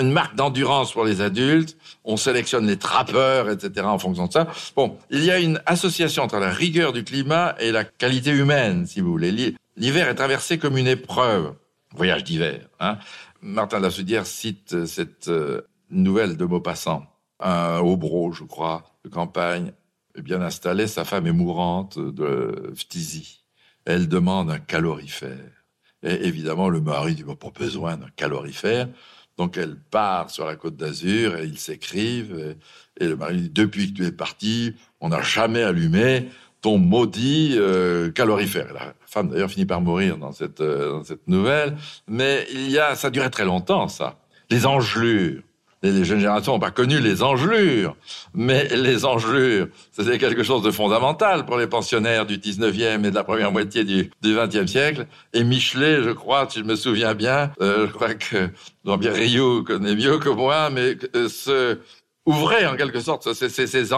[0.00, 1.76] une marque d'endurance pour les adultes.
[2.04, 3.86] On sélectionne les trappeurs, etc.
[3.86, 4.46] en fonction de ça.
[4.76, 8.86] Bon, il y a une association entre la rigueur du climat et la qualité humaine,
[8.86, 9.56] si vous voulez.
[9.76, 11.54] L'hiver est traversé comme une épreuve.
[11.96, 12.60] Voyage d'hiver.
[12.78, 12.98] Hein.
[13.40, 17.06] Martin Lassoudière cite cette euh, nouvelle de Maupassant.
[17.40, 19.72] Un Aubro, je crois, de campagne,
[20.16, 20.86] bien installé.
[20.86, 23.45] Sa femme est mourante de phtisie.
[23.86, 25.64] Elle demande un calorifère.
[26.02, 28.88] Et évidemment, le mari dit, pas besoin d'un calorifère.
[29.38, 32.56] Donc elle part sur la côte d'Azur et ils s'écrivent.
[33.00, 36.28] Et, le mari dit, depuis que tu es parti, on n'a jamais allumé
[36.62, 38.72] ton maudit euh, calorifère.
[38.72, 41.76] La femme d'ailleurs finit par mourir dans cette, euh, dans cette nouvelle.
[42.08, 44.18] Mais il y a, ça durait très longtemps, ça.
[44.50, 45.42] Les engelures
[45.82, 47.96] les jeunes générations n'ont pas connu les engelures,
[48.34, 53.14] mais les engelures, c'était quelque chose de fondamental pour les pensionnaires du 19e et de
[53.14, 55.06] la première moitié du, du 20e siècle.
[55.32, 58.48] Et Michelet, je crois, si je me souviens bien, euh, je crois que
[58.84, 61.76] Jean-Pierre Rioux connaît mieux que moi, mais euh,
[62.24, 63.88] ouvrait en quelque sorte ces, ces,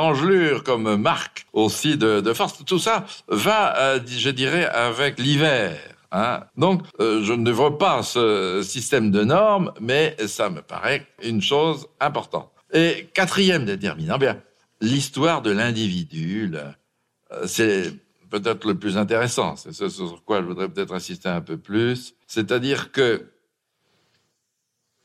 [0.64, 2.64] comme marque aussi de, de, force.
[2.64, 5.78] Tout ça va, euh, je dirais, avec l'hiver.
[6.10, 6.44] Hein?
[6.56, 11.42] Donc, euh, je ne veux pas ce système de normes, mais ça me paraît une
[11.42, 12.50] chose importante.
[12.72, 14.40] Et quatrième déterminant, bien,
[14.80, 17.92] l'histoire de l'individu, euh, c'est
[18.30, 19.56] peut-être le plus intéressant.
[19.56, 22.14] C'est ce sur quoi je voudrais peut-être insister un peu plus.
[22.26, 23.30] C'est-à-dire que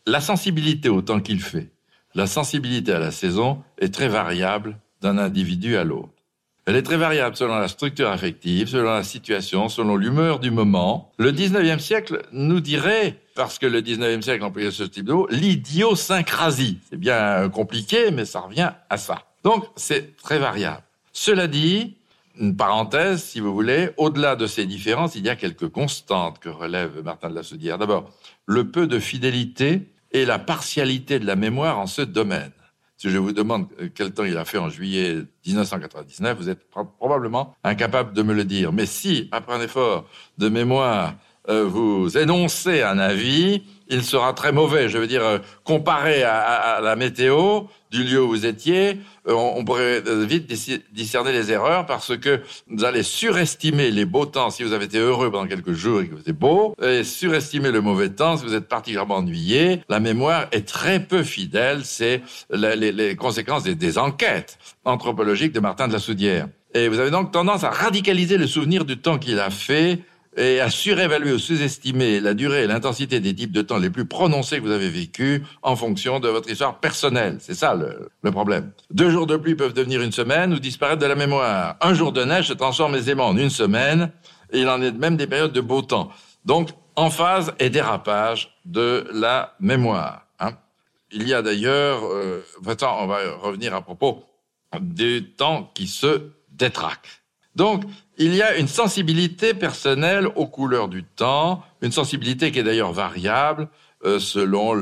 [0.06, 1.72] la sensibilité au temps qu'il fait,
[2.16, 6.23] la sensibilité à la saison est très variable d'un individu à l'autre.
[6.66, 11.12] Elle est très variable selon la structure affective, selon la situation, selon l'humeur du moment.
[11.18, 16.80] Le 19e siècle nous dirait, parce que le 19e siècle employait ce type de l'idiosyncrasie.
[16.90, 19.24] C'est bien compliqué, mais ça revient à ça.
[19.44, 20.84] Donc, c'est très variable.
[21.12, 21.98] Cela dit,
[22.40, 26.48] une parenthèse, si vous voulez, au-delà de ces différences, il y a quelques constantes que
[26.48, 27.78] relève Martin de la Soudière.
[27.78, 28.10] D'abord,
[28.46, 29.82] le peu de fidélité
[30.14, 32.52] et la partialité de la mémoire en ce domaine.
[33.04, 36.62] Si je vous demande euh, quel temps il a fait en juillet 1999, vous êtes
[36.70, 38.72] probablement incapable de me le dire.
[38.72, 40.06] Mais si, après un effort
[40.38, 41.16] de mémoire,
[41.50, 44.88] euh, vous énoncez un avis, il sera très mauvais.
[44.88, 47.64] Je veux dire, euh, comparé à, la météo
[47.94, 50.52] du lieu où vous étiez, euh, on, pourrait vite
[50.92, 54.98] discerner les erreurs parce que vous allez surestimer les beaux temps si vous avez été
[54.98, 58.46] heureux pendant quelques jours et que vous êtes beau, et surestimer le mauvais temps si
[58.46, 59.82] vous êtes particulièrement ennuyé.
[59.90, 61.82] La mémoire est très peu fidèle.
[61.86, 66.48] C'est les, conséquences des, des enquêtes anthropologiques de Martin de la Soudière.
[66.74, 70.00] Et vous avez donc tendance à radicaliser le souvenir du temps qu'il a fait
[70.38, 74.06] et à surévaluer ou sous-estimer la durée et l'intensité des types de temps les plus
[74.06, 77.38] prononcés que vous avez vécus en fonction de votre histoire personnelle.
[77.40, 78.72] C'est ça le, le, problème.
[78.92, 81.76] Deux jours de pluie peuvent devenir une semaine ou disparaître de la mémoire.
[81.82, 84.12] Un jour de neige se transforme aisément en une semaine
[84.52, 86.10] et il en est de même des périodes de beau temps.
[86.46, 90.28] Donc, en phase et dérapage de la mémoire.
[90.40, 90.54] Hein.
[91.12, 94.24] Il y a d'ailleurs, euh, on va revenir à propos
[94.80, 97.23] des temps qui se détraquent.
[97.56, 97.84] Donc,
[98.18, 102.94] il y a une sensibilité personnelle aux couleurs du temps, une sensibilité qui est d'ailleurs
[102.94, 103.70] variable
[104.06, 104.74] euh, selon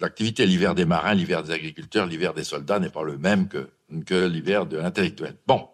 [0.00, 0.46] l'activité.
[0.46, 3.68] L'hiver des marins, l'hiver des agriculteurs, l'hiver des soldats n'est pas le même que,
[4.06, 5.36] que l'hiver de l'intellectuel.
[5.46, 5.68] Bon.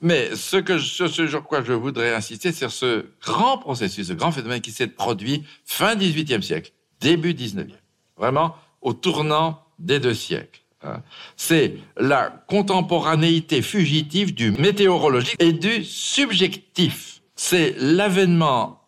[0.00, 4.30] Mais ce que ce sur quoi je voudrais insister, c'est ce grand processus, ce grand
[4.30, 7.72] phénomène qui s'est produit fin 18e siècle, début 19e.
[8.16, 10.60] Vraiment, au tournant des deux siècles.
[10.82, 11.02] Hein.
[11.36, 17.20] C'est la contemporanéité fugitive du météorologique et du subjectif.
[17.34, 18.80] C'est l'avènement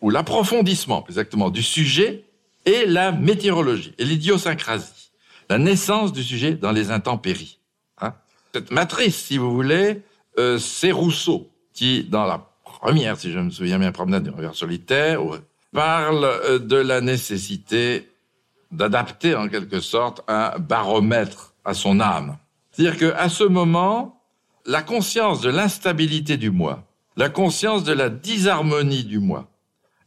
[0.00, 2.24] ou l'approfondissement, exactement, du sujet
[2.66, 5.10] et la météorologie et l'idiosyncrasie.
[5.50, 7.58] La naissance du sujet dans les intempéries.
[8.00, 8.14] Hein.
[8.52, 10.02] Cette matrice, si vous voulez,
[10.38, 14.54] euh, c'est Rousseau qui, dans la première, si je me souviens bien, promenade du regard
[14.54, 15.20] solitaire,
[15.72, 18.08] parle euh, de la nécessité
[18.76, 22.36] d'adapter en quelque sorte un baromètre à son âme.
[22.70, 24.20] C'est-à-dire qu'à ce moment,
[24.66, 26.84] la conscience de l'instabilité du moi,
[27.16, 29.48] la conscience de la disharmonie du moi,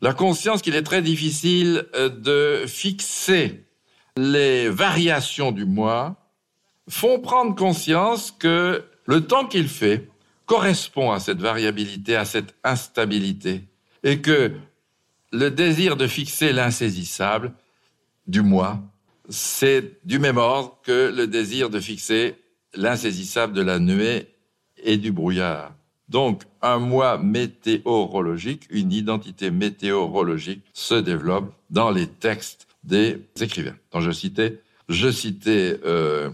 [0.01, 3.63] la conscience qu'il est très difficile euh, de fixer
[4.15, 6.15] les variations du moi,
[6.89, 10.09] font prendre conscience que le temps qu'il fait
[10.45, 13.65] correspond à cette variabilité, à cette instabilité,
[14.03, 14.53] et que
[15.31, 17.53] le désir de fixer l'insaisissable
[18.27, 18.79] du moi,
[19.29, 22.35] c'est du même ordre que le désir de fixer
[22.73, 24.27] l'insaisissable de la nuée
[24.83, 25.73] et du brouillard.
[26.09, 33.75] Donc, un moi météorologique, une identité météorologique se développe dans les textes des écrivains.
[33.91, 36.29] dont je citais, je citais euh,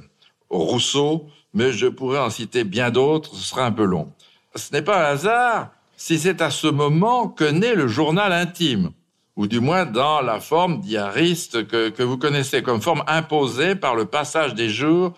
[0.49, 4.11] Rousseau, mais je pourrais en citer bien d'autres, ce sera un peu long.
[4.55, 8.91] Ce n'est pas un hasard si c'est à ce moment que naît le journal intime
[9.35, 13.95] ou du moins dans la forme diariste que, que vous connaissez, comme forme imposée par
[13.95, 15.13] le passage des jours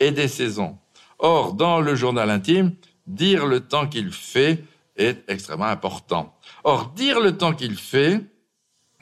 [0.00, 0.78] et des saisons.
[1.18, 2.72] Or, dans le journal intime,
[3.06, 4.64] dire le temps qu'il fait
[4.96, 6.34] est extrêmement important.
[6.64, 8.20] Or, dire le temps qu'il fait,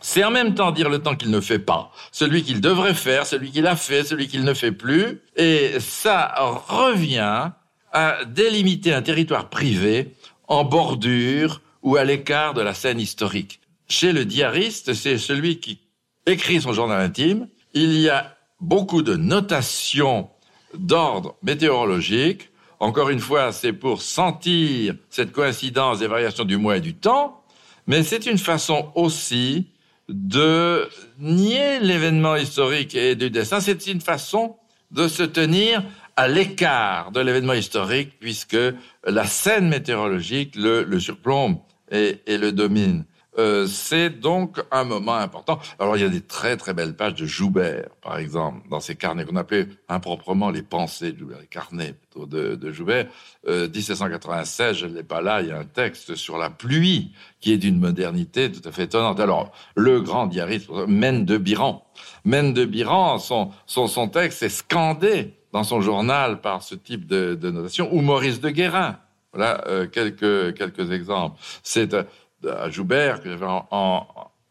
[0.01, 3.27] c'est en même temps dire le temps qu'il ne fait pas, celui qu'il devrait faire,
[3.27, 6.35] celui qu'il a fait, celui qu'il ne fait plus, et ça
[6.69, 7.51] revient
[7.93, 10.15] à délimiter un territoire privé
[10.49, 13.61] en bordure ou à l'écart de la scène historique.
[13.89, 15.81] Chez le diariste, c'est celui qui
[16.27, 17.49] écrit son journal intime.
[17.73, 20.29] Il y a beaucoup de notations
[20.75, 22.51] d'ordre météorologique.
[22.81, 27.45] Encore une fois, c'est pour sentir cette coïncidence des variations du mois et du temps,
[27.87, 29.69] mais c'est une façon aussi
[30.09, 33.61] de nier l'événement historique et du dessin.
[33.61, 34.57] C'est une façon
[34.91, 35.83] de se tenir
[36.17, 38.59] à l'écart de l'événement historique puisque
[39.05, 41.59] la scène météorologique le, surplombe
[41.91, 43.05] et le domine.
[43.39, 45.59] Euh, c'est donc un moment important.
[45.79, 48.97] Alors il y a des très très belles pages de Joubert, par exemple, dans ses
[48.97, 53.07] carnets qu'on appelait improprement les pensées de Joubert, les carnets plutôt de, Joubert.
[53.47, 57.13] Euh, 1796, je ne l'ai pas là, il y a un texte sur la pluie
[57.41, 59.21] qui est d'une modernité tout à fait étonnante.
[59.21, 61.87] Alors le grand diariste, Mène de Biran,
[62.25, 67.39] Mène de Biran, son, son, texte est scandé dans son journal par ce type de,
[67.43, 68.99] notation, ou Maurice de Guérin.
[69.33, 71.39] Voilà euh, quelques, quelques exemples.
[71.63, 72.05] C'est euh,
[72.47, 73.47] à Joubert que j'avais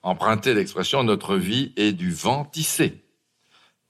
[0.04, 3.02] emprunté l'expression notre vie est du vent tissé.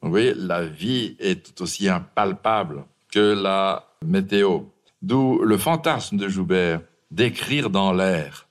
[0.02, 4.62] Vous voyez, la vie est tout aussi impalpable que la météo.
[5.02, 6.82] D'où le fantasme de Joubert
[7.12, 8.48] d'écrire dans l'air,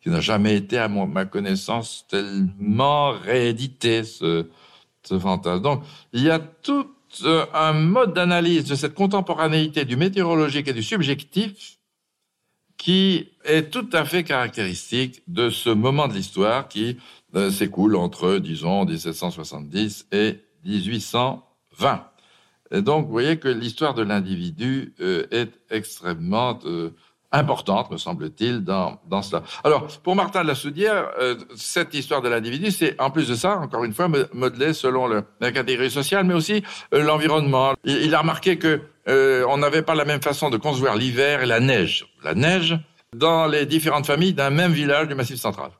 [0.00, 4.48] qui n'a jamais été, à ma connaissance, tellement réédité, ce,
[5.02, 5.62] ce fantasme.
[5.62, 6.88] Donc, il y a tout
[7.24, 11.78] euh, un mode d'analyse de cette contemporanéité du météorologique et du subjectif
[12.78, 16.98] qui est tout à fait caractéristique de ce moment de l'histoire qui
[17.34, 22.04] euh, s'écoule entre, disons, 1770 et 1820.
[22.72, 26.90] Et donc, vous voyez que l'histoire de l'individu euh, est extrêmement euh,
[27.30, 29.42] importante, me semble-t-il, dans, dans cela.
[29.64, 31.08] Alors, pour Martin de la Soudière,
[31.56, 35.24] cette histoire de l'individu, c'est en plus de ça, encore une fois, modelé selon le,
[35.40, 36.62] la catégorie sociale, mais aussi
[36.92, 37.72] l'environnement.
[37.84, 41.46] Il, il, a remarqué que on n'avait pas la même façon de concevoir l'hiver et
[41.46, 42.06] la neige.
[42.22, 42.78] La neige
[43.14, 45.70] dans les différentes familles d'un même village du Massif central.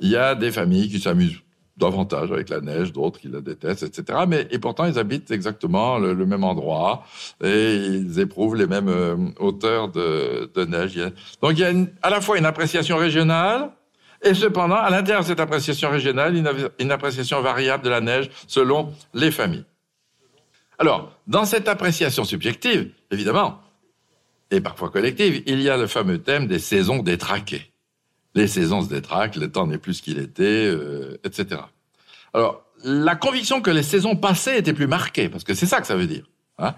[0.00, 1.40] Il y a des familles qui s'amusent
[1.76, 4.20] davantage avec la neige, d'autres qui la détestent, etc.
[4.26, 7.04] Mais et pourtant ils habitent exactement le, même endroit
[7.42, 10.98] et ils éprouvent les mêmes euh, hauteurs de, neige.
[11.40, 11.72] Donc il y a
[12.02, 13.70] à la fois une appréciation régionale
[14.22, 16.34] et cependant à l'intérieur de cette appréciation régionale
[16.78, 19.64] une appréciation variable de la neige selon les familles.
[20.78, 23.60] Alors dans cette appréciation subjective, évidemment,
[24.50, 27.72] et parfois collective, il y a le fameux thème des saisons détraquées
[28.38, 31.60] les saisons se détraquent, le temps n'est plus ce qu'il était, euh, etc.
[32.32, 35.86] Alors, la conviction que les saisons passées étaient plus marquées, parce que c'est ça que
[35.86, 36.24] ça veut dire.
[36.60, 36.74] Hein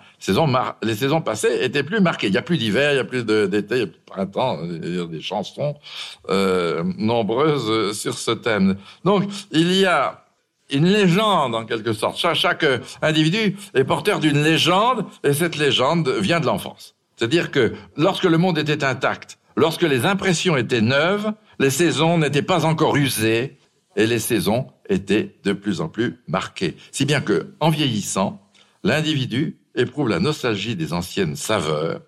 [0.82, 2.26] les saisons passées étaient plus marquées.
[2.26, 4.04] Il y a plus d'hiver, il y a plus d'été, il y a plus de
[4.04, 5.74] printemps, il y a des chansons
[6.28, 8.76] euh, nombreuses sur ce thème.
[9.04, 10.26] Donc, il y a
[10.70, 12.18] une légende en quelque sorte.
[12.18, 12.66] Chaque
[13.00, 16.94] individu est porteur d'une légende et cette légende vient de l'enfance.
[17.20, 22.40] C'est-à-dire que lorsque le monde était intact, lorsque les impressions étaient neuves, les saisons n'étaient
[22.40, 23.58] pas encore usées
[23.94, 26.78] et les saisons étaient de plus en plus marquées.
[26.92, 28.40] Si bien que, en vieillissant,
[28.84, 32.00] l'individu éprouve la nostalgie des anciennes saveurs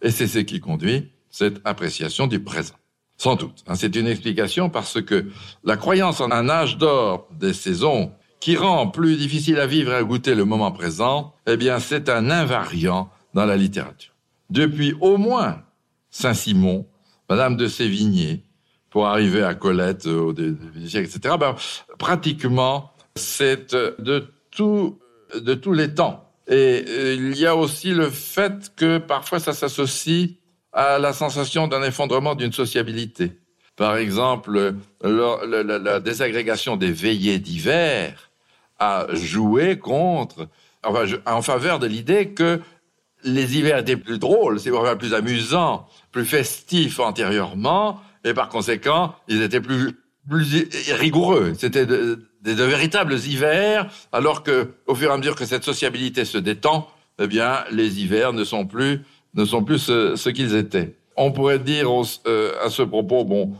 [0.00, 2.76] et c'est ce qui conduit cette appréciation du présent.
[3.18, 3.62] Sans doute.
[3.66, 5.26] Hein, c'est une explication parce que
[5.64, 9.96] la croyance en un âge d'or des saisons qui rend plus difficile à vivre et
[9.96, 14.15] à goûter le moment présent, eh bien, c'est un invariant dans la littérature.
[14.50, 15.62] Depuis au moins
[16.10, 16.86] Saint-Simon,
[17.28, 18.44] Madame de Sévigné,
[18.90, 21.34] pour arriver à Colette euh, au etc.
[21.38, 21.54] Ben,
[21.98, 24.98] pratiquement, c'est de tout,
[25.34, 26.26] de tous les temps.
[26.48, 30.30] Et euh, il y a aussi le fait que parfois ça s'associe
[30.72, 33.32] à la sensation d'un effondrement d'une sociabilité.
[33.76, 38.30] Par exemple, la, désagrégation des veillées d'hiver
[38.78, 40.48] a joué contre,
[40.82, 42.60] en faveur de l'idée que
[43.26, 49.42] les hivers étaient plus drôles, c'est plus amusant, plus festifs antérieurement, et par conséquent, ils
[49.42, 49.92] étaient plus,
[50.28, 51.52] plus rigoureux.
[51.58, 55.64] C'était de, de, de, véritables hivers, alors que, au fur et à mesure que cette
[55.64, 59.02] sociabilité se détend, eh bien, les hivers ne sont plus,
[59.34, 60.96] ne sont plus ce, ce qu'ils étaient.
[61.16, 61.88] On pourrait dire
[62.26, 63.54] euh, à ce propos, bon,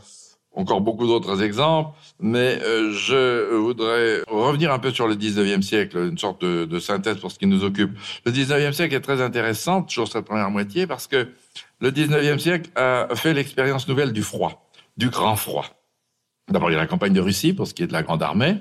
[0.57, 5.97] encore beaucoup d'autres exemples, mais euh, je voudrais revenir un peu sur le 19e siècle,
[5.97, 7.91] une sorte de, synthèse pour ce qui nous occupe.
[8.25, 11.29] Le 19e siècle est très intéressant, toujours cette première moitié, parce que
[11.79, 15.65] le 19e siècle a fait l'expérience nouvelle du froid, du grand froid.
[16.49, 18.23] D'abord, il y a la campagne de Russie pour ce qui est de la Grande
[18.23, 18.57] Armée.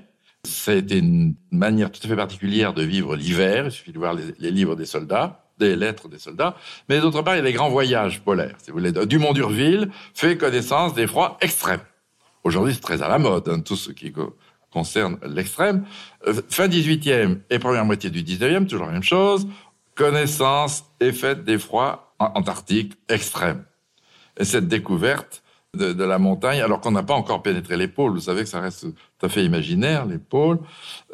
[0.68, 3.66] Été une manière tout à fait particulière de vivre l'hiver.
[3.66, 6.56] Il suffit de voir les livres des soldats des lettres des soldats,
[6.88, 8.56] mais d'autre part, il y a les grands voyages polaires.
[8.62, 11.80] Si vous Dumont d'Urville fait connaissance des froids extrêmes.
[12.44, 14.12] Aujourd'hui, c'est très à la mode, hein, tout ce qui
[14.70, 15.84] concerne l'extrême.
[16.26, 19.48] Euh, fin 18e et première moitié du 19e, toujours la même chose.
[19.94, 23.64] Connaissance et faite des froids antarctiques extrêmes.
[24.38, 25.42] Et cette découverte
[25.76, 28.12] de, la montagne, alors qu'on n'a pas encore pénétré les pôles.
[28.12, 30.58] Vous savez que ça reste tout à fait imaginaire, les pôles.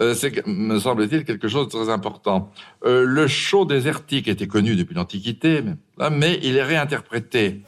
[0.00, 2.50] Euh, c'est, me semble-t-il, quelque chose de très important.
[2.84, 7.62] Euh, le chaud désertique était connu depuis l'Antiquité, mais, mais il est réinterprété.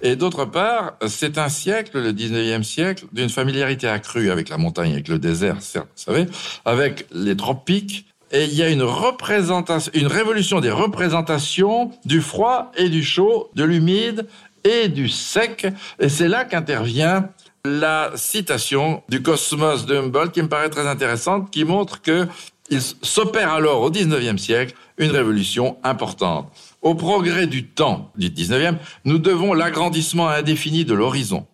[0.00, 4.92] Et d'autre part, c'est un siècle, le 19e siècle, d'une familiarité accrue avec la montagne,
[4.92, 6.26] avec le désert, certes, vous savez,
[6.64, 12.72] avec les tropiques, et il y a une représentation, une révolution des représentations du froid
[12.76, 14.26] et du chaud, de l'humide
[14.64, 15.66] et du sec.
[15.98, 17.30] Et c'est là qu'intervient
[17.64, 22.26] la citation du Cosmos de Humboldt qui me paraît très intéressante, qui montre que
[22.70, 26.52] il s'opère alors au 19e siècle une révolution importante.
[26.82, 31.46] Au progrès du temps du 19e, nous devons l'agrandissement indéfini de l'horizon,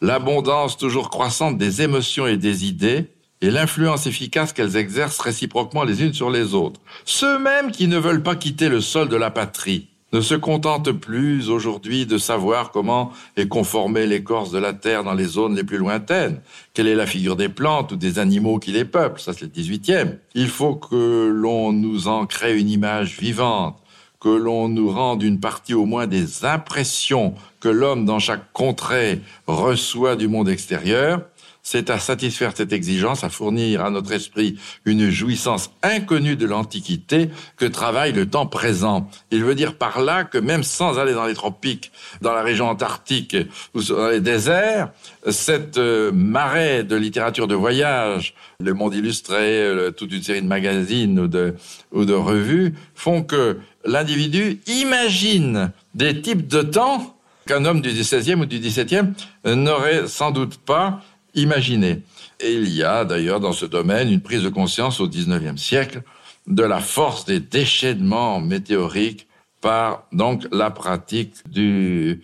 [0.00, 3.10] l'abondance toujours croissante des émotions et des idées,
[3.42, 6.80] et l'influence efficace qu'elles exercent réciproquement les unes sur les autres.
[7.04, 10.92] Ceux mêmes qui ne veulent pas quitter le sol de la patrie ne se contentent
[10.92, 15.64] plus aujourd'hui de savoir comment est conformée l'écorce de la terre dans les zones les
[15.64, 16.40] plus lointaines,
[16.74, 19.48] quelle est la figure des plantes ou des animaux qui les peuplent, ça c'est le
[19.48, 20.18] 18e.
[20.34, 23.78] Il faut que l'on nous en crée une image vivante,
[24.20, 29.20] que l'on nous rende une partie au moins des impressions que l'homme dans chaque contrée
[29.46, 31.22] reçoit du monde extérieur,
[31.62, 37.30] c'est à satisfaire cette exigence, à fournir à notre esprit une jouissance inconnue de l'Antiquité
[37.56, 39.08] que travaille le temps présent.
[39.30, 42.68] Il veut dire par là que même sans aller dans les tropiques, dans la région
[42.68, 43.36] antarctique
[43.74, 44.90] ou dans les déserts,
[45.30, 51.18] cette euh, marée de littérature de voyage, le monde illustré, toute une série de magazines
[51.20, 51.54] ou de,
[51.92, 58.40] ou de revues font que l'individu imagine des types de temps qu'un homme du 16e
[58.40, 59.12] ou du 17e
[59.44, 61.02] n'aurait sans doute pas
[61.34, 62.02] Imaginez.
[62.40, 66.02] Et il y a d'ailleurs dans ce domaine une prise de conscience au XIXe siècle
[66.46, 69.28] de la force des déchaînements météoriques
[69.60, 72.22] par donc la pratique du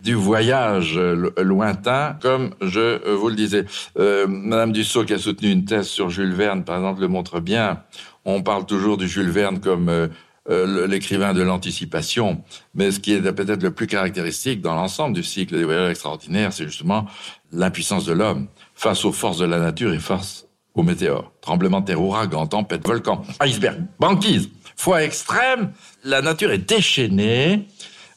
[0.00, 0.98] du voyage
[1.36, 3.66] lointain, comme je vous le disais.
[3.98, 7.40] Euh, Madame Dussault, qui a soutenu une thèse sur Jules Verne, par exemple, le montre
[7.40, 7.82] bien.
[8.24, 10.08] On parle toujours du Jules Verne comme euh,
[10.48, 12.42] euh, l'écrivain de l'anticipation.
[12.74, 16.52] Mais ce qui est peut-être le plus caractéristique dans l'ensemble du cycle des voyages extraordinaires,
[16.52, 17.06] c'est justement
[17.52, 21.32] l'impuissance de l'homme face aux forces de la nature et face aux météores.
[21.40, 24.48] Tremblement de terre, ouragan, tempête, volcan, iceberg, banquise.
[24.76, 25.72] Fois extrême,
[26.04, 27.66] la nature est déchaînée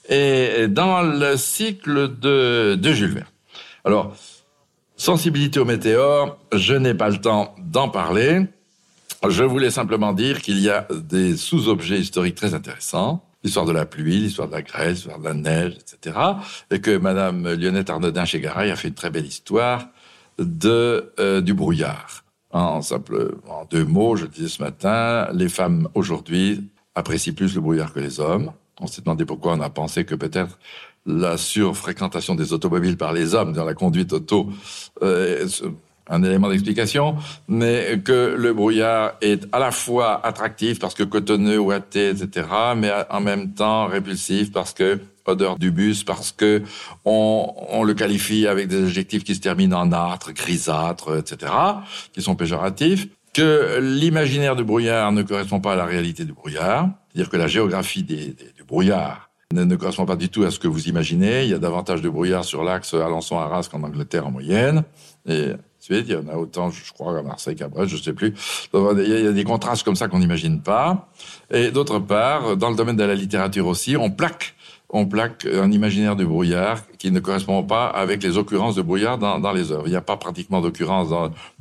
[0.07, 3.27] et dans le cycle de, de Jules Verne.
[3.83, 4.15] Alors,
[4.95, 8.45] sensibilité aux météores, je n'ai pas le temps d'en parler.
[9.29, 13.23] Je voulais simplement dire qu'il y a des sous-objets historiques très intéressants.
[13.43, 16.17] L'histoire de la pluie, l'histoire de la grêle, l'histoire de la neige, etc.
[16.71, 19.87] Et que Madame Lyonnette Arnaudin chez Garay a fait une très belle histoire
[20.39, 22.23] de euh, du brouillard.
[22.51, 27.55] En simple, en deux mots, je le disais ce matin, les femmes aujourd'hui apprécient plus
[27.55, 28.51] le brouillard que les hommes.
[28.79, 30.59] On s'est demandé pourquoi on a pensé que peut-être
[31.05, 34.49] la surfréquentation des automobiles par les hommes dans la conduite auto
[35.01, 35.47] euh,
[36.09, 37.15] un élément d'explication,
[37.47, 42.91] mais que le brouillard est à la fois attractif parce que cotonneux, ouaté, etc., mais
[43.09, 46.63] en même temps répulsif parce que odeur du bus, parce que
[47.05, 51.51] on, on le qualifie avec des adjectifs qui se terminent en âtre, grisâtre, etc.,
[52.11, 56.89] qui sont péjoratifs, que l'imaginaire du brouillard ne correspond pas à la réalité du brouillard,
[57.09, 60.59] c'est-à-dire que la géographie des, des, du brouillard ne, correspond pas du tout à ce
[60.59, 61.43] que vous imaginez.
[61.43, 64.83] Il y a davantage de brouillard sur l'axe Alençon-Arras qu'en Angleterre en moyenne.
[65.27, 65.51] Et
[65.89, 68.33] il y en a autant, je crois, à Marseille qu'à Brest, je sais plus.
[68.73, 71.09] il y a des contrastes comme ça qu'on n'imagine pas.
[71.51, 74.55] Et d'autre part, dans le domaine de la littérature aussi, on plaque
[74.93, 79.17] on plaque un imaginaire du brouillard qui ne correspond pas avec les occurrences de brouillard
[79.17, 79.87] dans, dans les œuvres.
[79.87, 81.09] Il n'y a pas pratiquement d'occurrences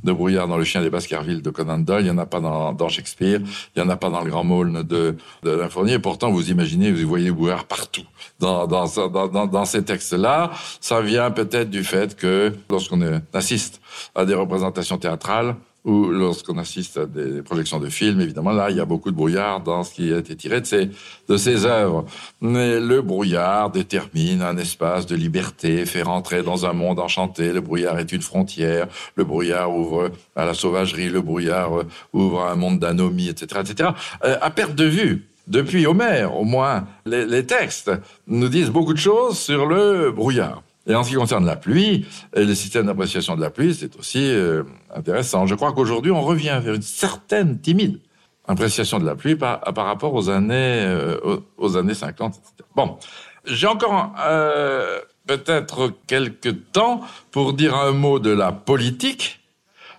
[0.05, 2.41] de brouillard dans Le Chien des Baskerville de Conan Doyle, il n'y en a pas
[2.41, 3.41] dans, dans Shakespeare,
[3.75, 5.99] il n'y en a pas dans Le Grand Maulne de, de l'Infournier.
[5.99, 8.05] Pourtant, vous imaginez, vous voyez brouillard partout
[8.39, 10.51] dans, dans, dans, dans ces textes-là.
[10.81, 13.01] Ça vient peut-être du fait que lorsqu'on
[13.33, 13.81] assiste
[14.15, 18.77] à des représentations théâtrales, ou lorsqu'on assiste à des projections de films, évidemment, là, il
[18.77, 20.91] y a beaucoup de brouillard dans ce qui a été tiré de ces,
[21.29, 22.05] de ces œuvres.
[22.41, 27.53] Mais le brouillard détermine un espace de liberté, fait rentrer dans un monde enchanté.
[27.53, 28.87] Le brouillard est une frontière.
[29.17, 31.09] Le brouillard ouvre à la sauvagerie.
[31.09, 33.91] Le brouillard euh, ouvre à un monde d'anomie, etc., etc.
[34.25, 37.91] Euh, à perte de vue depuis Homère, au moins, les, les, textes
[38.29, 40.63] nous disent beaucoup de choses sur le brouillard.
[40.87, 43.97] Et en ce qui concerne la pluie, et le système d'appréciation de la pluie, c'est
[43.97, 44.65] aussi euh,
[44.95, 45.47] intéressant.
[45.47, 48.01] Je crois qu'aujourd'hui, on revient vers une certaine timide
[48.49, 52.69] appréciation de la pluie par, par rapport aux années, euh, aux, années 50, etc.
[52.75, 52.99] Bon,
[53.45, 59.42] j'ai encore euh, peut-être quelques temps pour dire un mot de la politique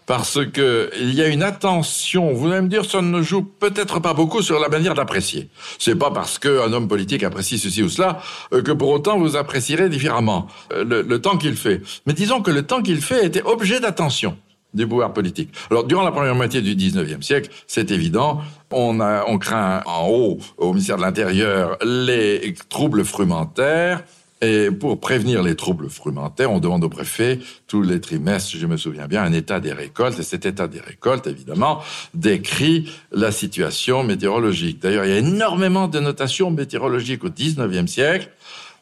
[0.06, 2.34] parce que il y a une attention.
[2.34, 5.50] Vous allez me dire, ça ne joue peut-être pas beaucoup sur la manière d'apprécier.
[5.80, 8.22] C'est pas parce qu'un homme politique apprécie ceci ou cela
[8.54, 11.82] euh, que pour autant vous apprécierez différemment euh, le, temps qu'il fait.
[12.06, 14.38] Mais disons que le temps qu'il fait était objet d'attention
[14.74, 15.50] du pouvoir politique.
[15.70, 18.42] Alors, durant la première moitié du 19e siècle, c'est évident,
[18.72, 24.04] on, a, on craint en haut, au ministère de l'Intérieur, les troubles frumentaires,
[24.44, 28.78] et pour prévenir les troubles frumentaires, on demande au préfet tous les trimestres, je me
[28.78, 30.20] souviens bien, un état des récoltes.
[30.20, 31.82] Et cet état des récoltes, évidemment,
[32.14, 34.82] décrit la situation météorologique.
[34.82, 38.30] D'ailleurs, il y a énormément de notations météorologiques au 19e siècle.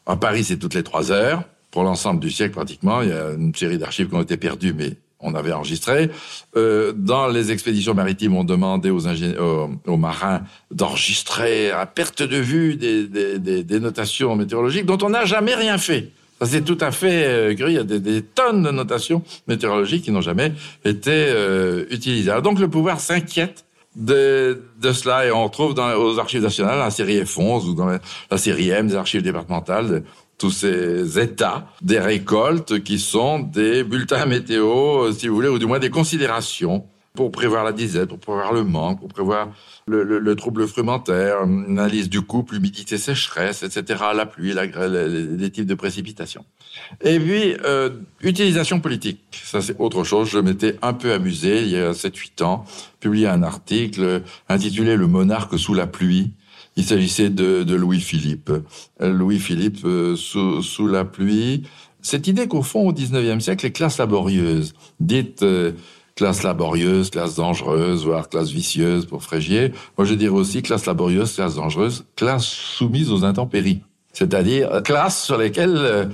[0.05, 1.43] À Paris, c'est toutes les trois heures.
[1.69, 4.73] Pour l'ensemble du siècle, pratiquement, il y a une série d'archives qui ont été perdues,
[4.73, 6.09] mais on avait enregistré.
[6.55, 10.41] Euh, dans les expéditions maritimes, on demandait aux, marins
[10.71, 16.11] d'enregistrer à perte de vue des, notations météorologiques dont on n'a jamais rien fait.
[16.39, 20.11] Ça, c'est tout à fait euh, Il y a des, tonnes de notations météorologiques qui
[20.11, 20.53] n'ont jamais
[20.83, 22.33] été euh, utilisées.
[22.43, 23.65] Donc le pouvoir s'inquiète
[23.95, 27.85] de, de cela et on retrouve dans, aux archives nationales la série F11 ou dans
[27.85, 27.99] la,
[28.31, 30.03] la série M des archives départementales
[30.41, 35.67] tous ces états des récoltes qui sont des bulletins météo, si vous voulez, ou du
[35.67, 36.83] moins des considérations
[37.13, 39.49] pour prévoir la disette, pour prévoir le manque, pour prévoir
[39.85, 45.67] le, le, le trouble frumentaire, analyse du couple, humidité, sécheresse, etc., la pluie, les types
[45.67, 46.43] de précipitations.
[47.01, 49.19] Et puis, euh, utilisation politique.
[49.43, 50.27] Ça, c'est autre chose.
[50.29, 52.65] Je m'étais un peu amusé, il y a 7-8 ans,
[52.99, 56.31] publié un article intitulé Le monarque sous la pluie,
[56.81, 58.51] il s'agissait de, Louis-Philippe.
[58.99, 61.63] Louis-Philippe euh, sous, la pluie.
[62.01, 65.73] Cette idée qu'au fond, au XIXe siècle, les classes laborieuses, dites euh,
[66.15, 71.35] classe laborieuse, classe dangereuse, voire classe vicieuse pour Frégier, moi je dirais aussi classe laborieuse,
[71.35, 73.81] classe dangereuse, classe soumise aux intempéries.
[74.11, 76.09] C'est-à-dire euh, classe sur lesquelles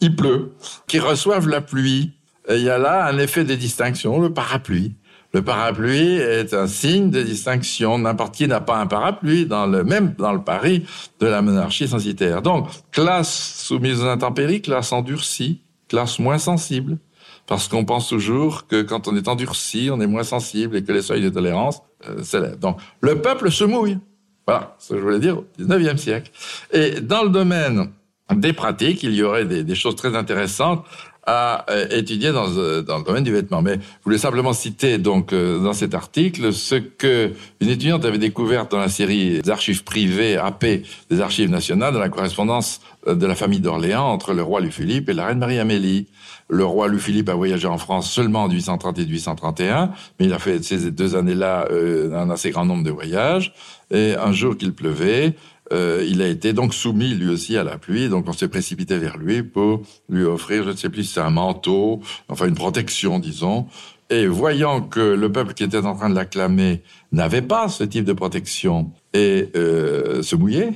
[0.00, 0.52] il pleut,
[0.86, 2.12] qui reçoivent la pluie.
[2.46, 4.92] Et il y a là un effet de distinction, le parapluie.
[5.32, 7.98] Le parapluie est un signe de distinction.
[7.98, 10.84] N'importe qui n'a pas un parapluie dans le même dans le Paris
[11.20, 12.42] de la monarchie censitaire.
[12.42, 16.98] Donc, classe soumise aux intempéries, classe endurcie, classe moins sensible.
[17.46, 20.92] Parce qu'on pense toujours que quand on est endurci, on est moins sensible et que
[20.92, 22.58] les seuils de tolérance euh, s'élèvent.
[22.58, 23.98] Donc, le peuple se mouille.
[24.46, 26.30] Voilà ce que je voulais dire au 19e siècle.
[26.72, 27.90] Et dans le domaine
[28.34, 30.84] des pratiques, il y aurait des choses très intéressantes
[31.32, 33.62] à euh, étudier dans, euh, dans, le domaine du vêtement.
[33.62, 38.18] Mais je voulais simplement citer donc euh, dans cet article ce que une étudiante avait
[38.18, 40.66] découvert dans la série des archives privées AP
[41.08, 45.14] des archives nationales, dans la correspondance de la famille d'Orléans entre le roi Louis-Philippe et
[45.14, 46.08] la reine Marie-Amélie.
[46.48, 50.40] Le roi Louis-Philippe a voyagé en France seulement en 1830 et 1831, mais il a
[50.40, 51.68] fait ces deux années-là
[52.12, 53.54] un assez grand nombre de voyages.
[53.92, 55.34] Et un jour qu'il pleuvait,
[55.72, 58.98] euh, il a été donc soumis lui aussi à la pluie, donc on s'est précipité
[58.98, 62.54] vers lui pour lui offrir, je ne sais plus si c'est un manteau, enfin une
[62.54, 63.66] protection, disons.
[64.10, 68.04] Et voyant que le peuple qui était en train de l'acclamer n'avait pas ce type
[68.04, 70.72] de protection et euh, se mouillait,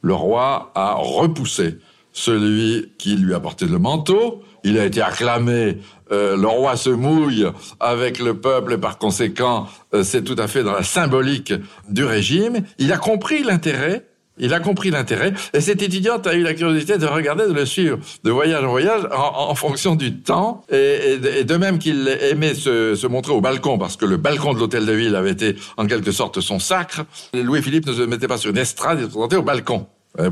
[0.00, 1.76] le roi a repoussé
[2.12, 4.42] celui qui lui apportait le manteau.
[4.64, 5.78] Il a été acclamé.
[6.10, 7.46] Euh, le roi se mouille
[7.78, 11.52] avec le peuple et par conséquent, euh, c'est tout à fait dans la symbolique
[11.90, 12.64] du régime.
[12.78, 14.06] Il a compris l'intérêt
[14.40, 15.32] il a compris l'intérêt.
[15.52, 18.70] Et cette étudiante a eu la curiosité de regarder, de le suivre de voyage en
[18.70, 20.64] voyage en, fonction du temps.
[20.70, 24.58] Et, de même qu'il aimait se, se, montrer au balcon, parce que le balcon de
[24.58, 28.38] l'hôtel de ville avait été en quelque sorte son sacre, Louis-Philippe ne se mettait pas
[28.38, 29.86] sur une estrade, il se présentait au balcon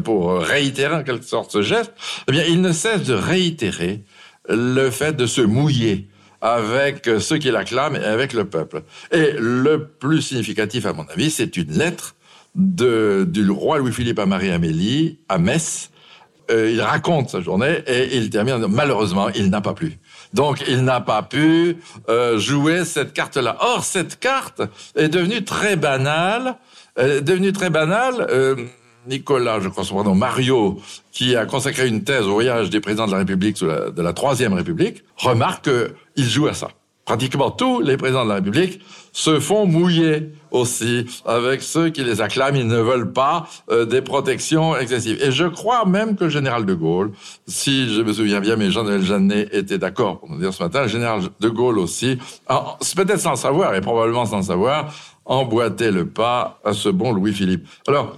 [0.04, 1.92] pour réitérer en quelque sorte ce geste.
[2.28, 4.02] Eh bien, il ne cesse de réitérer
[4.48, 6.08] le fait de se mouiller
[6.40, 8.82] avec ceux qui l'acclament et avec le peuple.
[9.10, 12.15] Et le plus significatif, à mon avis, c'est une lettre
[12.56, 15.90] de, du roi Louis-Philippe à Marie-Amélie, à Metz.
[16.50, 19.98] Euh, il raconte sa journée et il termine malheureusement, il n'a pas plu.
[20.32, 21.78] Donc, il n'a pas pu
[22.08, 23.56] euh, jouer cette carte-là.
[23.60, 24.62] Or, cette carte
[24.94, 26.56] est devenue très banale,
[26.96, 28.26] est devenue très banale.
[28.30, 28.54] Euh,
[29.08, 30.80] Nicolas, je crois son nom, Mario,
[31.12, 34.12] qui a consacré une thèse au voyage des présidents de la République la, de la
[34.12, 35.68] Troisième République, remarque
[36.14, 36.70] qu'il joue à ça.
[37.06, 38.80] Pratiquement tous les présidents de la République
[39.12, 42.56] se font mouiller aussi avec ceux qui les acclament.
[42.56, 45.22] Ils ne veulent pas euh, des protections excessives.
[45.22, 47.12] Et je crois même que le général de Gaulle,
[47.46, 50.82] si je me souviens bien, mais Jean-Noël Jeannet était d'accord pour nous dire ce matin,
[50.82, 54.92] le général de Gaulle aussi, peut-être sans savoir et probablement sans savoir,
[55.24, 57.68] emboîtait le pas à ce bon Louis-Philippe.
[57.86, 58.16] Alors,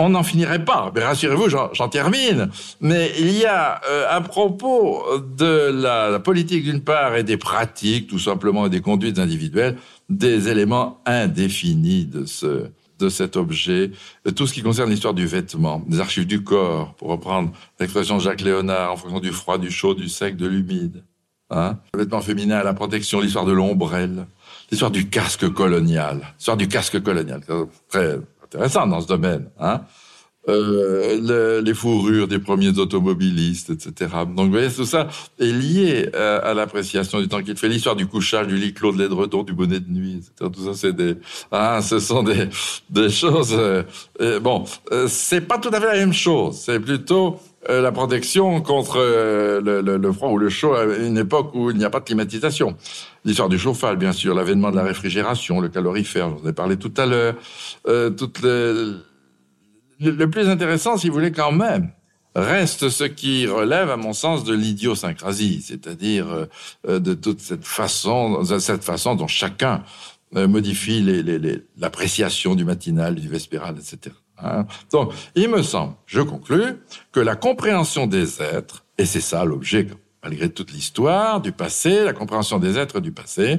[0.00, 0.90] on n'en finirait pas.
[0.94, 2.50] Mais rassurez-vous, j'en termine.
[2.80, 5.04] Mais il y a, euh, à propos
[5.36, 9.76] de la, politique d'une part et des pratiques, tout simplement, et des conduites individuelles,
[10.08, 12.66] des éléments indéfinis de ce
[12.98, 13.92] de cet objet,
[14.36, 18.20] tout ce qui concerne l'histoire du vêtement, des archives du corps, pour reprendre l'expression de
[18.20, 21.02] Jacques Léonard, en fonction du froid, du chaud, du sec, de l'humide.
[21.48, 24.26] Hein le vêtement féminin, la protection, l'histoire de l'ombrelle,
[24.70, 27.40] l'histoire du casque colonial, l'histoire du casque colonial,
[27.88, 28.18] très
[28.54, 29.50] intéressant dans ce domaine.
[29.58, 29.82] Hein
[30.48, 34.10] euh, les fourrures des premiers automobilistes, etc.
[34.34, 37.68] Donc, vous voyez, tout ça est lié euh, à, l'appréciation du temps qu'il fait.
[37.68, 40.50] L'histoire du couchage, du lit clos, de l'édredon, du bonnet de nuit, etc.
[40.52, 41.16] Tout ça, c'est des,
[41.52, 42.48] ah, ce sont des,
[42.88, 43.54] des choses.
[43.54, 43.82] Euh
[44.40, 46.56] bon, euh, c'est pas tout à fait la même chose.
[46.56, 47.38] C'est plutôt
[47.68, 51.76] la protection contre le, le, le, froid ou le chaud à une époque où il
[51.76, 52.74] n'y a pas de climatisation.
[53.24, 56.92] L'histoire du chauffage, bien sûr, l'avènement de la réfrigération, le calorifère, j'en ai parlé tout
[56.96, 57.34] à l'heure,
[60.00, 61.92] les le, plus intéressant, si vous voulez, quand même,
[62.34, 66.48] reste ce qui relève, à mon sens, de l'idiosyncrasie, c'est-à-dire
[66.88, 69.84] euh, de toute cette façon, cette façon dont chacun
[70.36, 71.04] euh, modifie
[71.76, 74.14] l'appréciation du matinal, du vespéral, etc.
[74.42, 74.66] Hein.
[74.92, 76.76] Donc, il me semble, je conclus,
[77.12, 79.86] que la compréhension des êtres, et c'est ça l'objet,
[80.22, 83.58] malgré toute l'histoire du passé, la compréhension des êtres du passé,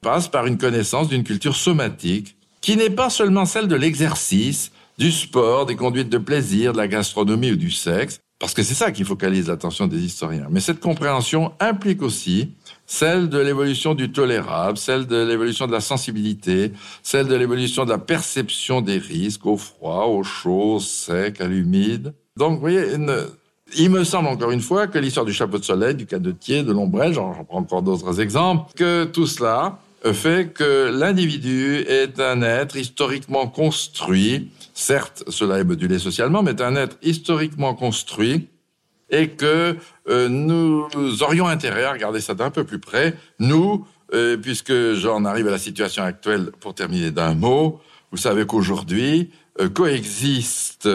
[0.00, 5.10] passe par une connaissance d'une culture somatique qui n'est pas seulement celle de l'exercice, du
[5.10, 8.90] sport, des conduites de plaisir, de la gastronomie ou du sexe, parce que c'est ça
[8.90, 10.48] qui focalise l'attention des historiens.
[10.50, 12.50] Mais cette compréhension implique aussi
[12.92, 16.72] celle de l'évolution du tolérable, celle de l'évolution de la sensibilité,
[17.02, 21.46] celle de l'évolution de la perception des risques au froid, au chaud, au sec, à
[21.46, 22.12] l'humide.
[22.36, 22.84] Donc, vous voyez,
[23.78, 26.72] il me semble encore une fois que l'histoire du chapeau de soleil, du cadetier, de
[26.72, 29.78] l'ombrelle, j'en prends encore d'autres exemples, que tout cela
[30.12, 36.76] fait que l'individu est un être historiquement construit Certes, cela est modulé socialement, mais un
[36.76, 38.48] être historiquement construit
[39.12, 39.76] et que
[40.08, 40.88] euh, nous
[41.20, 43.14] aurions intérêt à regarder ça d'un peu plus près.
[43.38, 48.46] Nous, euh, puisque j'en arrive à la situation actuelle pour terminer d'un mot, vous savez
[48.46, 50.88] qu'aujourd'hui euh, coexistent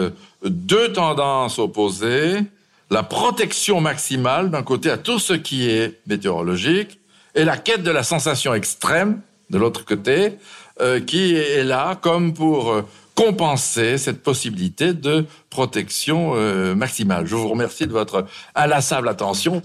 [0.44, 2.40] deux tendances opposées,
[2.90, 6.98] la protection maximale d'un côté à tout ce qui est météorologique
[7.34, 10.34] et la quête de la sensation extrême de l'autre côté,
[11.06, 12.82] qui est là comme pour
[13.18, 17.26] compenser cette possibilité de protection euh, maximale.
[17.26, 19.60] Je vous remercie de votre inlassable attention.